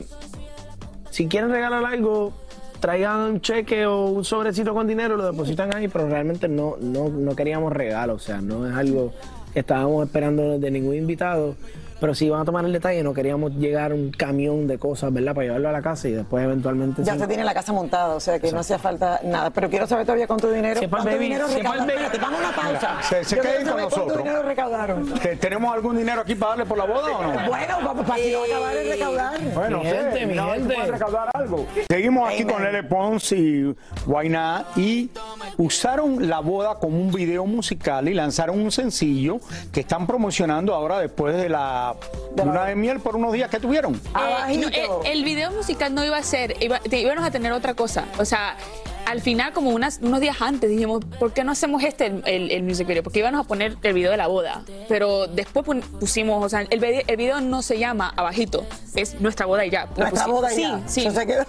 si 1.12 1.28
quieren 1.28 1.50
regalar 1.50 1.86
algo, 1.86 2.34
traigan 2.80 3.20
un 3.20 3.42
cheque 3.42 3.86
o 3.86 4.06
un 4.06 4.24
sobrecito 4.24 4.74
con 4.74 4.88
dinero, 4.88 5.18
lo 5.18 5.32
depositan 5.32 5.76
ahí, 5.76 5.88
pero 5.88 6.08
realmente 6.08 6.48
no, 6.48 6.76
no, 6.80 7.10
no 7.10 7.36
queríamos 7.36 7.74
regalo, 7.74 8.16
o 8.16 8.20
sea, 8.20 8.42
no 8.42 8.68
es 8.68 8.74
algo 8.74 9.14
que 9.54 9.60
estábamos 9.60 10.06
esperando 10.06 10.60
de 10.60 10.72
ningún 10.72 10.96
invitado. 10.96 11.56
Pero 12.00 12.14
si 12.14 12.26
iban 12.26 12.42
a 12.42 12.46
tomar 12.46 12.64
el 12.66 12.72
detalle, 12.74 13.02
no 13.04 13.14
queríamos 13.14 13.54
llegar 13.56 13.92
a 13.92 13.96
un 13.96 14.12
camión 14.12 14.68
de 14.68 14.78
cosas, 14.78 15.12
¿verdad? 15.12 15.34
Para 15.34 15.46
llevarlo 15.48 15.70
a 15.70 15.72
la 15.72 15.82
casa 15.82 16.08
y 16.08 16.12
después 16.12 16.44
eventualmente... 16.44 17.04
Ya 17.04 17.18
se 17.18 17.28
tiene 17.28 17.44
la 17.44 17.54
casa 17.54 17.74
montada, 17.74 18.16
o 18.16 18.20
sea 18.20 18.40
que 18.40 18.52
no 18.52 18.60
hacía 18.60 18.78
falta 18.78 19.20
nada. 19.24 19.50
Pero 19.50 19.70
quiero 19.70 19.88
saber 19.88 20.06
todavía 20.06 20.28
cuánto 20.28 20.52
dinero. 20.52 20.80
¿Cuánto 20.90 21.10
baby, 21.10 21.24
dinero 21.26 21.48
recaudaron? 21.48 21.90
Espérate, 21.90 22.18
vamos 22.20 22.40
a 22.40 22.48
una 22.48 22.56
pausa. 22.56 22.98
Se, 23.02 23.24
se 23.24 23.36
queden 23.40 23.56
con 23.58 23.66
saber 23.66 23.82
¿Cuánto 23.84 23.98
nosotros. 23.98 24.18
dinero 24.24 24.44
recaudaron? 24.44 25.14
¿Te- 25.20 25.36
¿Tenemos 25.38 25.74
algún 25.74 25.98
dinero 25.98 26.22
aquí 26.22 26.36
para 26.36 26.50
darle 26.52 26.66
por 26.66 26.78
la 26.78 26.86
boda 26.86 27.18
o 27.18 27.24
no? 27.24 27.48
Bueno, 27.48 27.78
vamos 27.84 28.06
para 28.06 28.20
si 28.22 28.32
no 28.32 28.44
acabar 28.44 28.74
de 28.76 28.84
recaudar. 28.84 29.40
Bueno, 29.54 29.78
Mi 29.80 29.86
sí, 29.86 29.90
gente, 29.96 30.26
mi 30.28 30.34
gente. 30.38 30.76
recaudar 30.92 31.30
algo. 31.34 31.66
Seguimos 31.90 32.30
aquí 32.30 32.44
Amen. 32.44 32.54
con 32.54 32.64
Lele 32.64 32.84
Pons 32.84 33.32
y 33.32 33.76
Guainá 34.06 34.66
y 34.76 35.10
usaron 35.58 36.30
la 36.30 36.40
boda 36.42 36.76
como 36.76 37.00
un 37.00 37.12
video 37.12 37.46
musical 37.46 38.08
y 38.08 38.14
lanzaron 38.14 38.60
un 38.60 38.72
sencillo 38.72 39.38
que 39.72 39.82
están 39.82 40.06
promocionando 40.06 40.74
ahora 40.74 41.00
después 41.00 41.36
de 41.36 41.50
la 41.50 41.87
luna 42.46 42.66
de 42.66 42.76
miel 42.76 43.00
por 43.00 43.16
unos 43.16 43.34
días 43.34 43.50
que 43.50 43.60
tuvieron. 43.60 43.96
Eh, 43.96 44.58
no, 44.58 44.68
el, 45.06 45.18
el 45.18 45.24
video 45.24 45.52
musical 45.52 45.94
no 45.94 46.04
iba 46.06 46.18
a 46.18 46.24
ser, 46.24 46.56
iba, 46.64 46.80
te- 46.80 47.00
íbamos 47.00 47.24
a 47.24 47.32
tener 47.32 47.52
otra 47.52 47.74
cosa. 47.74 48.06
O 48.18 48.26
sea, 48.26 48.56
al 49.08 49.22
final, 49.22 49.54
como 49.54 49.70
unas, 49.72 50.00
unos 50.02 50.20
días 50.20 50.36
antes, 50.42 50.70
dijimos, 50.70 51.04
¿por 51.20 51.32
qué 51.34 51.44
no 51.44 51.52
hacemos 51.54 51.84
este, 51.84 52.08
el, 52.08 52.24
el, 52.26 52.52
el 52.52 52.64
music 52.64 52.86
video? 52.88 53.04
Porque 53.04 53.20
íbamos 53.20 53.40
a 53.46 53.48
poner 53.48 53.78
el 53.82 53.94
video 53.94 54.12
de 54.12 54.18
la 54.18 54.28
boda. 54.28 54.64
Pero 54.90 55.28
después 55.28 55.66
pusimos, 56.00 56.44
o 56.46 56.50
sea, 56.50 56.62
el, 56.70 56.80
vide- 56.80 57.04
el 57.08 57.18
video 57.18 57.40
no 57.42 57.62
se 57.62 57.80
llama 57.80 58.14
Abajito, 58.16 58.66
es 58.96 59.20
nuestra 59.22 59.46
boda 59.46 59.66
y 59.66 59.70
ya. 59.70 59.88
Lo 59.96 60.04
Nuestra 60.04 60.28
boda 60.28 60.52
y 60.52 60.56
sí, 60.56 60.62
ya. 60.64 60.82
Sí, 60.88 61.08
quedó. 61.26 61.44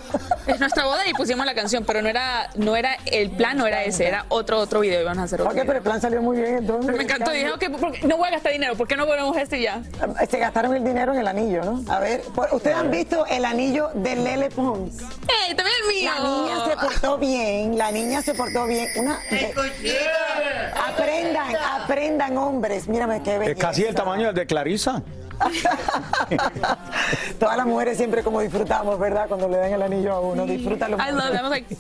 Es 0.47 0.61
nuestra 0.61 0.85
boda 0.85 1.07
y 1.09 1.15
pusimos 1.15 1.45
la 1.47 1.55
canción, 1.55 1.85
pero 1.85 2.01
no 2.03 2.09
era, 2.09 2.51
no 2.57 2.77
era, 2.77 2.95
el 3.07 3.31
plan 3.31 3.57
no 3.59 3.67
era 3.67 3.83
ese, 3.85 4.07
era 4.07 4.25
otro, 4.29 4.59
otro 4.59 4.81
video, 4.81 5.01
íbamos 5.01 5.19
a 5.19 5.23
hacer 5.25 5.41
otro 5.41 5.53
Ok, 5.53 5.59
pero 5.67 5.79
el 5.79 5.83
plan 5.83 6.01
salió 6.01 6.23
muy 6.23 6.37
bien 6.37 6.59
entonces. 6.59 6.87
Pero 6.87 6.97
me 6.99 7.05
encantó, 7.05 7.31
dije, 7.33 7.51
ok, 7.51 7.79
¿por 7.79 7.93
qué- 7.93 8.07
no 8.07 8.17
voy 8.17 8.29
a 8.29 8.31
gastar 8.33 8.53
dinero, 8.53 8.77
¿por 8.77 8.87
qué 8.87 8.97
no 8.97 9.07
ponemos 9.07 9.37
este 9.37 9.59
y 9.59 9.63
ya? 9.65 9.83
Se 10.31 10.39
gastaron 10.39 10.75
el 10.77 10.85
dinero 10.85 11.13
en 11.13 11.21
el 11.21 11.27
anillo, 11.29 11.65
¿no? 11.65 11.93
A 11.93 11.99
ver, 11.99 12.23
¿ustedes 12.53 12.77
han 12.77 12.91
visto 12.91 13.27
el 13.27 13.45
anillo 13.45 13.91
de 13.95 14.15
Lele 14.17 14.49
Pons? 14.51 14.95
¡Ey, 15.49 15.55
también 15.55 15.77
el 15.83 15.95
mío! 15.95 16.11
La 16.19 16.29
niña 16.29 16.65
se 16.67 16.77
portó 16.87 17.19
bien, 17.19 17.48
la 17.77 17.91
niña 17.93 18.23
se 18.23 18.35
portó 18.35 18.67
bien. 18.67 18.89
Una, 18.97 19.21
aprendan, 20.89 21.55
aprendan 21.83 22.37
hombres. 22.37 22.89
Mírame 22.89 23.23
qué 23.23 23.35
Es 23.35 23.39
belleza. 23.41 23.61
casi 23.61 23.85
el 23.85 23.95
tamaño 23.95 24.27
del 24.27 24.35
de 24.35 24.47
Clarisa. 24.47 25.03
Todas 27.39 27.57
las 27.57 27.65
mujeres 27.67 27.97
siempre 27.97 28.25
como 28.25 28.41
disfrutamos, 28.41 28.99
¿verdad? 28.99 29.29
Cuando 29.29 29.49
le 29.49 29.57
dan 29.59 29.73
el 29.73 29.83
anillo 29.83 30.13
a 30.15 30.21
uno, 30.21 30.45
disfrútalo 30.47 30.97
I 30.97 31.13
mucho. 31.13 31.33
love 31.33 31.51
like, 31.51 31.77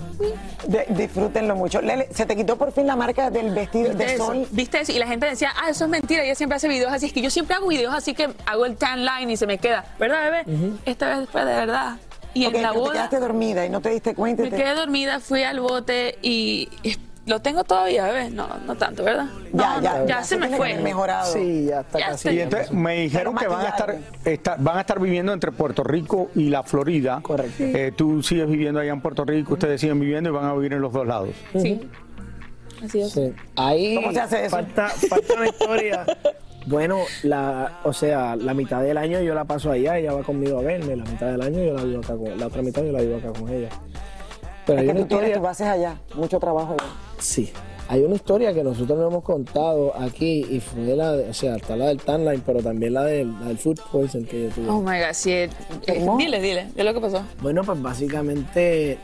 De- 0.68 0.86
disfrútenlo 0.90 1.56
mucho. 1.56 1.80
Lele, 1.80 2.08
¿se 2.14 2.24
te 2.24 2.36
quitó 2.36 2.56
por 2.56 2.70
fin 2.72 2.86
la 2.86 2.94
marca 2.94 3.30
del 3.30 3.52
vestido 3.52 3.88
¿Viste 3.88 4.04
de 4.06 4.14
eso? 4.14 4.26
sol? 4.26 4.46
¿Viste 4.52 4.80
eso? 4.80 4.92
Y 4.92 4.98
la 5.00 5.08
gente 5.08 5.26
decía, 5.26 5.50
ah, 5.60 5.70
eso 5.70 5.84
es 5.84 5.90
mentira, 5.90 6.22
ella 6.22 6.36
siempre 6.36 6.56
hace 6.56 6.68
videos 6.68 6.92
así. 6.92 7.06
Es 7.06 7.12
que 7.12 7.20
yo 7.20 7.30
siempre 7.30 7.56
hago 7.56 7.66
videos 7.66 7.92
así 7.94 8.14
que 8.14 8.28
hago 8.46 8.64
el 8.64 8.76
tan 8.76 9.04
line 9.04 9.32
y 9.32 9.36
se 9.36 9.46
me 9.48 9.58
queda. 9.58 9.84
¿Verdad, 9.98 10.30
bebé? 10.30 10.44
Esta 10.84 11.18
vez 11.18 11.28
fue 11.28 11.44
de 11.44 11.54
verdad. 11.54 11.96
Y 12.38 12.44
en 12.46 12.52
la 12.54 12.58
pero 12.60 12.72
te 12.72 12.78
boda 12.78 12.92
quedaste 12.92 13.20
dormida 13.20 13.66
y 13.66 13.70
no 13.70 13.80
te 13.80 13.90
diste 13.90 14.14
cuenta. 14.14 14.42
me 14.42 14.50
te- 14.50 14.56
quedé 14.56 14.74
dormida, 14.74 15.20
fui 15.20 15.42
al 15.42 15.60
bote 15.60 16.18
y 16.22 16.68
lo 17.26 17.40
tengo 17.40 17.62
todavía, 17.64 18.06
bebé. 18.06 18.30
No, 18.30 18.48
no 18.66 18.74
tanto, 18.76 19.04
¿verdad? 19.04 19.26
Ya, 19.52 19.76
No, 19.76 19.82
ya, 19.82 19.98
no, 19.98 20.06
ya, 20.06 20.22
se 20.24 20.36
me 20.38 20.48
fue. 20.56 20.78
mejorado. 20.78 21.30
Sí, 21.32 21.66
ya 21.66 21.80
está 21.80 21.98
Ya 21.98 22.06
casi. 22.10 22.30
Y 22.30 22.40
entonces 22.40 22.72
me 22.72 23.00
dijeron 23.00 23.36
que 23.36 23.46
van 23.46 23.66
a 23.66 23.68
estar, 23.68 24.58
van 24.60 24.78
a 24.78 24.80
estar 24.80 24.98
viviendo 24.98 25.32
entre 25.34 25.52
Puerto 25.52 25.84
Rico 25.84 26.30
y 26.34 26.48
la 26.48 26.62
Florida. 26.62 27.20
Correcto. 27.22 27.62
Eh, 27.64 27.92
tú 27.94 28.22
sigues 28.22 28.48
viviendo 28.48 28.80
allá 28.80 28.92
en 28.92 29.00
Puerto 29.02 29.24
Rico, 29.26 29.54
ustedes 29.54 29.80
siguen 29.80 30.00
viviendo 30.00 30.30
y 30.30 30.32
van 30.32 30.46
a 30.46 30.54
vivir 30.54 30.72
en 30.72 30.80
los 30.80 30.92
dos 30.92 31.06
lados. 31.06 31.30
Sí. 31.60 31.80
Así 32.82 33.00
es. 33.00 33.10
Sí. 33.12 33.34
Ahí 33.56 33.96
¿Cómo 33.96 34.12
se 34.12 34.20
hace 34.20 34.40
eso? 34.46 34.50
Falta, 34.56 34.88
falta 34.88 35.34
una 35.34 35.48
historia. 35.48 36.06
Bueno, 36.68 36.98
la, 37.22 37.80
o 37.84 37.94
sea, 37.94 38.36
la 38.36 38.52
mitad 38.52 38.82
del 38.82 38.98
año 38.98 39.20
yo 39.22 39.34
la 39.34 39.44
paso 39.44 39.70
allá, 39.70 39.96
ella 39.96 40.12
va 40.12 40.22
conmigo 40.22 40.58
a 40.58 40.62
verme, 40.62 40.96
la 40.96 41.04
mitad 41.04 41.28
del 41.28 41.40
año 41.40 41.64
yo 41.64 41.72
la 41.72 41.82
vivo 41.82 42.00
acá 42.00 42.14
con, 42.14 42.38
la 42.38 42.46
otra 42.46 42.60
mitad 42.60 42.82
yo 42.82 42.92
la 42.92 43.00
vivo 43.00 43.16
acá 43.16 43.32
con 43.32 43.48
ella. 43.48 43.70
Pero 44.66 44.78
Es 44.78 44.82
hay 44.82 44.86
que 44.86 44.92
una 44.92 45.00
tú 45.00 45.06
tienes 45.06 45.32
tus 45.32 45.42
bases 45.42 45.66
allá, 45.66 45.96
mucho 46.14 46.38
trabajo 46.38 46.76
allá. 46.78 46.90
sí, 47.18 47.50
hay 47.88 48.02
una 48.04 48.14
historia 48.16 48.52
que 48.52 48.62
nosotros 48.62 48.98
nos 48.98 49.10
hemos 49.10 49.24
contado 49.24 49.94
aquí 49.98 50.44
y 50.50 50.60
fue 50.60 50.82
la, 50.94 51.16
de, 51.16 51.30
o 51.30 51.34
sea, 51.34 51.56
está 51.56 51.74
la 51.74 51.86
del 51.86 51.98
timeline, 51.98 52.42
pero 52.44 52.62
también 52.62 52.92
la 52.94 53.04
del, 53.04 53.32
la 53.40 53.46
del 53.46 53.58
food 53.58 53.78
poison 53.90 54.24
que 54.24 54.44
yo 54.44 54.48
tuve. 54.50 54.68
Oh 54.68 54.80
my 54.80 54.98
God, 54.98 55.12
sí. 55.12 55.30
eh, 55.32 55.50
dile, 56.18 56.40
dile, 56.40 56.66
¿qué 56.74 56.80
es 56.80 56.84
lo 56.84 56.92
que 56.94 57.00
pasó? 57.00 57.22
Bueno, 57.40 57.62
pues 57.64 57.80
básicamente 57.80 58.98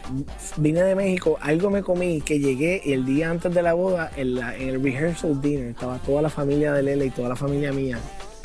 vine 0.59 0.83
de 0.83 0.95
México, 0.95 1.37
algo 1.41 1.71
me 1.71 1.83
comí 1.83 2.21
que 2.21 2.39
llegué 2.39 2.83
y 2.85 2.93
el 2.93 3.07
día 3.07 3.31
antes 3.31 3.55
de 3.55 3.63
la 3.63 3.73
boda, 3.75 4.11
en, 4.17 4.35
la- 4.35 4.55
en 4.57 4.69
el 4.69 4.83
rehearsal 4.83 5.41
dinner, 5.41 5.69
estaba 5.71 5.99
toda 5.99 6.21
la 6.23 6.31
familia 6.31 6.73
de 6.73 6.83
Lele 6.83 7.07
y 7.07 7.11
toda 7.11 7.31
la 7.31 7.37
familia 7.37 7.73
mía, 7.73 7.99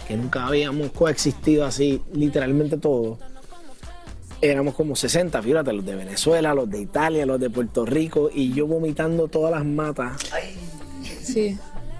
que 0.07 0.15
nunca 0.15 0.47
habíamos 0.47 0.91
coexistido 0.91 1.65
así, 1.65 2.01
literalmente 2.13 2.77
todos. 2.77 3.19
Éramos 4.41 4.73
como 4.75 4.95
60, 4.95 5.41
fíjate, 5.41 5.73
los 5.73 5.85
de 5.85 5.95
Venezuela, 5.95 6.53
los 6.53 6.69
de 6.69 6.79
Italia, 6.81 7.25
los 7.25 7.39
de 7.39 7.49
Puerto 7.49 7.85
Rico, 7.85 8.29
y 8.33 8.53
yo 8.53 8.67
vomitando 8.67 9.27
todas 9.27 9.51
las 9.51 9.65
matas. 9.65 10.13
Sí. 11.21 11.57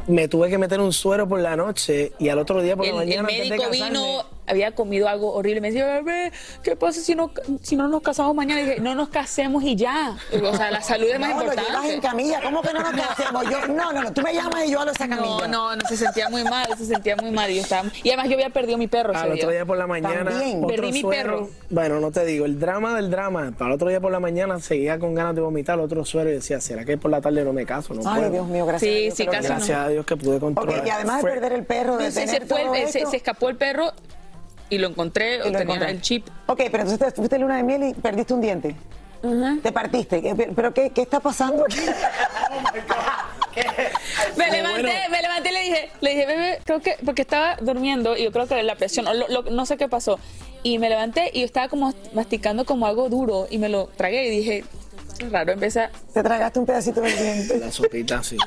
Me 0.08 0.28
tuve 0.28 0.50
que 0.50 0.58
meter 0.58 0.80
un 0.80 0.92
suero 0.94 1.28
por 1.28 1.40
la 1.40 1.56
noche 1.56 2.14
y 2.18 2.30
al 2.30 2.40
otro 2.40 2.62
día 2.64 2.76
por 2.76 2.86
la 2.86 2.92
El, 2.92 2.98
el 2.98 3.06
mañana. 3.22 3.22
antes 3.28 3.38
de 3.38 3.50
médico 3.50 3.64
casarme- 3.72 3.88
vino, 3.90 4.26
había 4.50 4.72
comido 4.74 5.08
algo 5.08 5.34
horrible. 5.34 5.62
Me 5.62 5.72
decía, 5.72 5.86
bebé, 5.86 6.32
¿qué 6.64 6.76
pasa 6.76 7.00
si 7.02 7.16
no, 7.16 7.32
si 7.62 7.76
no 7.76 7.88
nos 7.88 8.02
casamos 8.02 8.36
mañana? 8.36 8.62
Y 8.62 8.66
dije, 8.66 8.80
no 8.82 8.96
nos 8.96 9.10
casemos 9.10 9.64
y 9.64 9.76
ya. 9.76 10.16
O 10.44 10.56
sea, 10.56 10.72
la 10.72 10.82
salud 10.82 11.08
es 11.08 11.20
más 11.20 11.30
No, 11.30 11.36
lo 11.38 11.42
importante. 11.44 11.72
llevas 11.72 11.86
en 11.90 12.02
camilla. 12.02 12.42
¿Cómo 12.42 12.62
que 12.62 12.74
no 12.74 12.82
nos 12.82 12.92
casemos? 12.92 13.44
Yo, 13.50 13.68
no, 13.68 13.94
no, 13.94 14.04
no. 14.04 14.14
Tú 14.14 14.22
me 14.22 14.34
llamas 14.34 14.66
y 14.66 14.72
yo 14.72 14.80
hablo 14.80 14.92
esa 14.92 15.08
camilla. 15.08 15.28
No, 15.28 15.48
no, 15.48 15.76
no, 15.76 15.82
se 15.88 15.98
sentía 15.98 16.30
muy 16.30 16.44
mal, 16.44 16.68
se 16.78 16.86
sentía 16.86 17.16
muy 17.16 17.32
mal. 17.32 17.50
Y, 17.52 17.56
yo 17.56 17.62
estaba- 17.62 17.90
y 18.04 18.10
además 18.10 18.28
yo 18.30 18.34
había 18.34 18.50
perdido 18.50 18.78
mi 18.78 18.88
perro 18.88 19.16
Al 19.16 19.32
otro 19.34 19.50
día 19.52 19.66
por 19.66 19.78
la 19.78 19.88
mañana. 19.88 20.32
También. 20.32 20.58
otro 20.64 20.68
Perdí 20.76 20.92
mi 20.92 21.02
suero. 21.02 21.32
perro. 21.38 21.50
Bueno, 21.70 22.00
no 22.00 22.12
te 22.12 22.26
digo, 22.26 22.46
el 22.46 22.60
drama 22.60 22.96
del 22.96 23.10
drama. 23.12 23.52
Para 23.58 23.70
el 23.70 23.76
otro 23.76 23.90
día 23.90 24.00
por 24.00 24.12
la 24.12 24.20
mañana 24.20 24.60
seguía 24.60 24.98
con 25.00 25.14
ganas 25.16 25.36
de 25.36 25.42
vomitar 25.42 25.80
otro 25.80 26.04
suero 26.06 26.30
y 26.30 26.34
decía, 26.34 26.60
¿será 26.60 26.84
que 26.86 26.98
por 26.98 27.12
la 27.12 27.22
tarde 27.22 27.44
no 27.44 27.54
me 27.54 27.66
caso? 27.66 27.94
No 27.94 28.02
Ay, 28.06 28.20
puedo. 28.22 28.32
Dios 28.32 28.48
mío, 28.48 28.66
gracias. 28.66 28.90
Sí, 28.92 28.98
a 28.98 29.02
Dios, 29.02 29.16
sí, 29.18 29.26
casi. 29.28 29.48
Gracias 29.48 29.78
a 29.78 29.88
Dios 29.90 30.06
que 30.06 30.16
pude 30.18 30.36
Ok, 30.36 30.42
controlar. 30.42 30.88
y 30.88 30.90
además 30.90 31.24
de 31.24 31.30
perder 31.30 31.54
el 31.54 31.64
perro, 31.66 31.98
de 31.98 32.12
Se, 32.12 32.22
tener 32.26 32.42
se 32.42 32.46
fue 32.48 32.62
el- 32.62 32.66
todo 32.68 32.76
se- 32.76 33.00
esto- 33.00 33.12
se 33.12 33.18
escapó 33.18 33.50
el 33.50 33.56
perro 33.58 33.92
y 34.70 34.78
lo 34.78 34.88
encontré, 34.88 35.36
y 35.36 35.38
lo 35.40 35.44
tenía 35.46 35.62
encontraste. 35.62 35.96
el 35.96 36.02
chip. 36.02 36.28
Ok, 36.48 36.58
pero 36.72 36.84
entonces 36.84 37.00
te 37.00 37.12
fuiste 37.12 37.38
luna 37.40 37.58
de 37.58 37.64
miel 37.64 37.84
y 37.84 37.94
perdiste 37.94 38.34
un 38.34 38.42
diente. 38.42 38.76
Te 39.62 39.72
partiste. 39.74 40.22
¿Qué- 40.22 40.34
¿Pero 40.56 40.74
qué, 40.74 40.92
qué 40.92 41.02
está 41.02 41.20
pasando 41.20 41.66
aquí? 41.66 41.78
Me 44.38 44.50
levanté, 44.52 44.94
me 45.10 45.22
levanté 45.22 45.50
y 45.50 45.52
le 45.54 45.60
dije, 45.64 45.90
le 46.02 46.10
dije, 46.12 46.26
bebé, 46.26 46.60
creo 46.64 46.80
que, 46.80 46.96
porque 47.04 47.24
estaba 47.24 47.58
durmiendo 47.58 48.16
y 48.16 48.24
yo 48.24 48.32
creo 48.32 48.48
que 48.48 48.62
la 48.64 48.76
presión, 48.76 49.08
o 49.08 49.14
lo- 49.14 49.28
lo- 49.28 49.44
no 49.44 49.66
sé 49.66 49.76
qué 49.78 49.88
pasó. 49.90 50.20
Y 50.64 50.78
me 50.78 50.90
levanté 50.90 51.32
y 51.34 51.40
yo 51.42 51.46
estaba 51.46 51.68
como 51.68 51.94
masticando 52.14 52.66
como 52.66 52.86
algo 52.86 53.10
duro 53.10 53.48
y 53.50 53.58
me 53.58 53.70
lo 53.70 53.88
tragué 53.88 54.28
y 54.28 54.30
dije, 54.30 54.64
"Qué 55.18 55.30
raro, 55.30 55.52
empecé 55.54 55.82
a... 55.82 55.92
Te 56.14 56.22
tragaste 56.24 56.60
un 56.60 56.66
pedacito 56.66 57.02
del 57.02 57.18
diente. 57.18 57.58
La 57.60 57.72
sopita, 57.72 58.24
sí. 58.24 58.38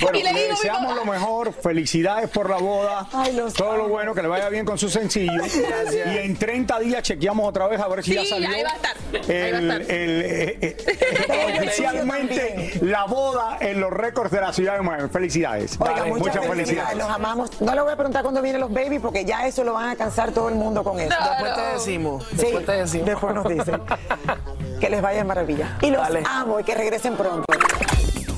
Bueno, 0.00 0.18
Y 0.18 0.22
le 0.22 0.32
le 0.32 0.42
digo, 0.44 0.54
deseamos 0.54 0.94
lo 0.96 1.04
mejor, 1.04 1.52
felicidades 1.52 2.28
por 2.30 2.48
la 2.50 2.56
boda, 2.58 3.06
Ay, 3.12 3.32
los 3.34 3.52
todo 3.54 3.76
lo 3.76 3.88
bueno, 3.88 4.14
que 4.14 4.22
le 4.22 4.28
vaya 4.28 4.48
bien 4.48 4.64
con 4.64 4.78
su 4.78 4.88
sencillo. 4.88 5.42
Y 5.44 6.18
en 6.18 6.36
30 6.36 6.78
días 6.80 7.02
chequeamos 7.02 7.48
otra 7.48 7.66
vez 7.66 7.80
a 7.80 7.88
ver 7.88 8.02
si 8.02 8.10
Sí, 8.12 8.16
ya 8.16 8.24
salió. 8.24 8.48
ahí 8.48 8.62
va 8.62 8.70
a 8.70 8.76
estar, 8.76 8.96
ahí 8.96 9.20
va 9.28 9.34
a 9.34 9.48
el- 9.48 9.70
estar. 9.70 9.94
el- 9.96 10.22
eh, 10.24 10.58
eh, 10.60 11.56
oficialmente 11.60 12.78
la 12.82 13.04
boda 13.04 13.58
en 13.60 13.80
los 13.80 13.90
récords 13.92 14.30
de 14.30 14.40
la 14.40 14.52
ciudad 14.52 14.76
de 14.76 14.82
Miami. 14.82 15.08
Felicidades. 15.08 15.76
Oiga, 15.80 15.94
Dale, 15.96 16.10
muchas, 16.10 16.26
muchas 16.26 16.46
felicidades. 16.46 16.66
felicidades. 16.68 16.96
Los 16.98 17.08
amamos. 17.10 17.60
No 17.60 17.74
le 17.74 17.80
voy 17.82 17.92
a 17.92 17.96
preguntar 17.96 18.22
cuándo 18.22 18.42
vienen 18.42 18.60
los 18.60 18.72
babies 18.72 19.00
porque 19.00 19.24
ya 19.24 19.46
eso 19.46 19.64
lo 19.64 19.74
van 19.74 19.86
a 19.86 19.90
alcanzar 19.92 20.32
todo 20.32 20.48
el 20.48 20.54
mundo 20.54 20.82
con 20.84 20.98
eso. 21.00 21.14
Después 21.14 21.54
te 21.54 21.60
decimos. 21.74 22.24
Sí, 22.30 22.36
Después 22.36 22.66
te 22.66 22.72
decimos. 22.72 23.06
después 23.06 23.34
nos 23.34 23.48
dicen. 23.48 23.82
que 24.80 24.88
les 24.90 25.02
vaya 25.02 25.18
de 25.18 25.24
maravilla. 25.24 25.76
Y 25.82 25.90
los 25.90 26.00
Dale. 26.00 26.22
amo 26.26 26.58
y 26.60 26.64
que 26.64 26.74
regresen 26.74 27.14
pronto. 27.16 27.44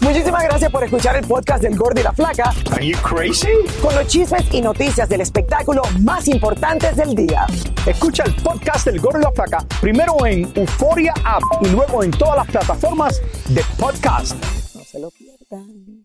Muchísimas 0.03 0.43
gracias 0.43 0.71
por 0.71 0.83
escuchar 0.83 1.17
el 1.17 1.25
podcast 1.27 1.63
del 1.63 1.77
Gordo 1.77 2.01
y 2.01 2.03
la 2.03 2.13
Flaca 2.13 2.53
Are 2.73 2.85
you 2.85 2.99
crazy? 3.03 3.47
con 3.81 3.95
los 3.95 4.07
chismes 4.09 4.53
y 4.53 4.61
noticias 4.61 5.09
del 5.09 5.21
espectáculo 5.21 5.83
más 6.01 6.27
importantes 6.27 6.97
del 6.97 7.15
día. 7.15 7.47
Escucha 7.87 8.25
el 8.25 8.35
podcast 8.35 8.87
del 8.87 9.01
Gordo 9.01 9.21
y 9.21 9.23
la 9.23 9.31
Flaca 9.31 9.65
primero 9.81 10.27
en 10.27 10.51
Euforia 10.57 11.15
App 11.25 11.43
y 11.63 11.69
luego 11.69 12.03
en 12.03 12.11
todas 12.11 12.37
las 12.37 12.47
plataformas 12.49 13.23
de 13.49 13.63
podcast. 13.79 14.35
No 14.75 14.83
se 14.83 14.99
lo 14.99 15.11
pierdan. 15.13 16.05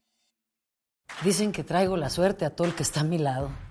Dicen 1.23 1.51
que 1.51 1.63
traigo 1.63 1.97
la 1.97 2.11
suerte 2.11 2.45
a 2.45 2.51
todo 2.51 2.67
el 2.67 2.75
que 2.75 2.83
está 2.83 2.99
a 2.99 3.03
mi 3.03 3.17
lado. 3.17 3.49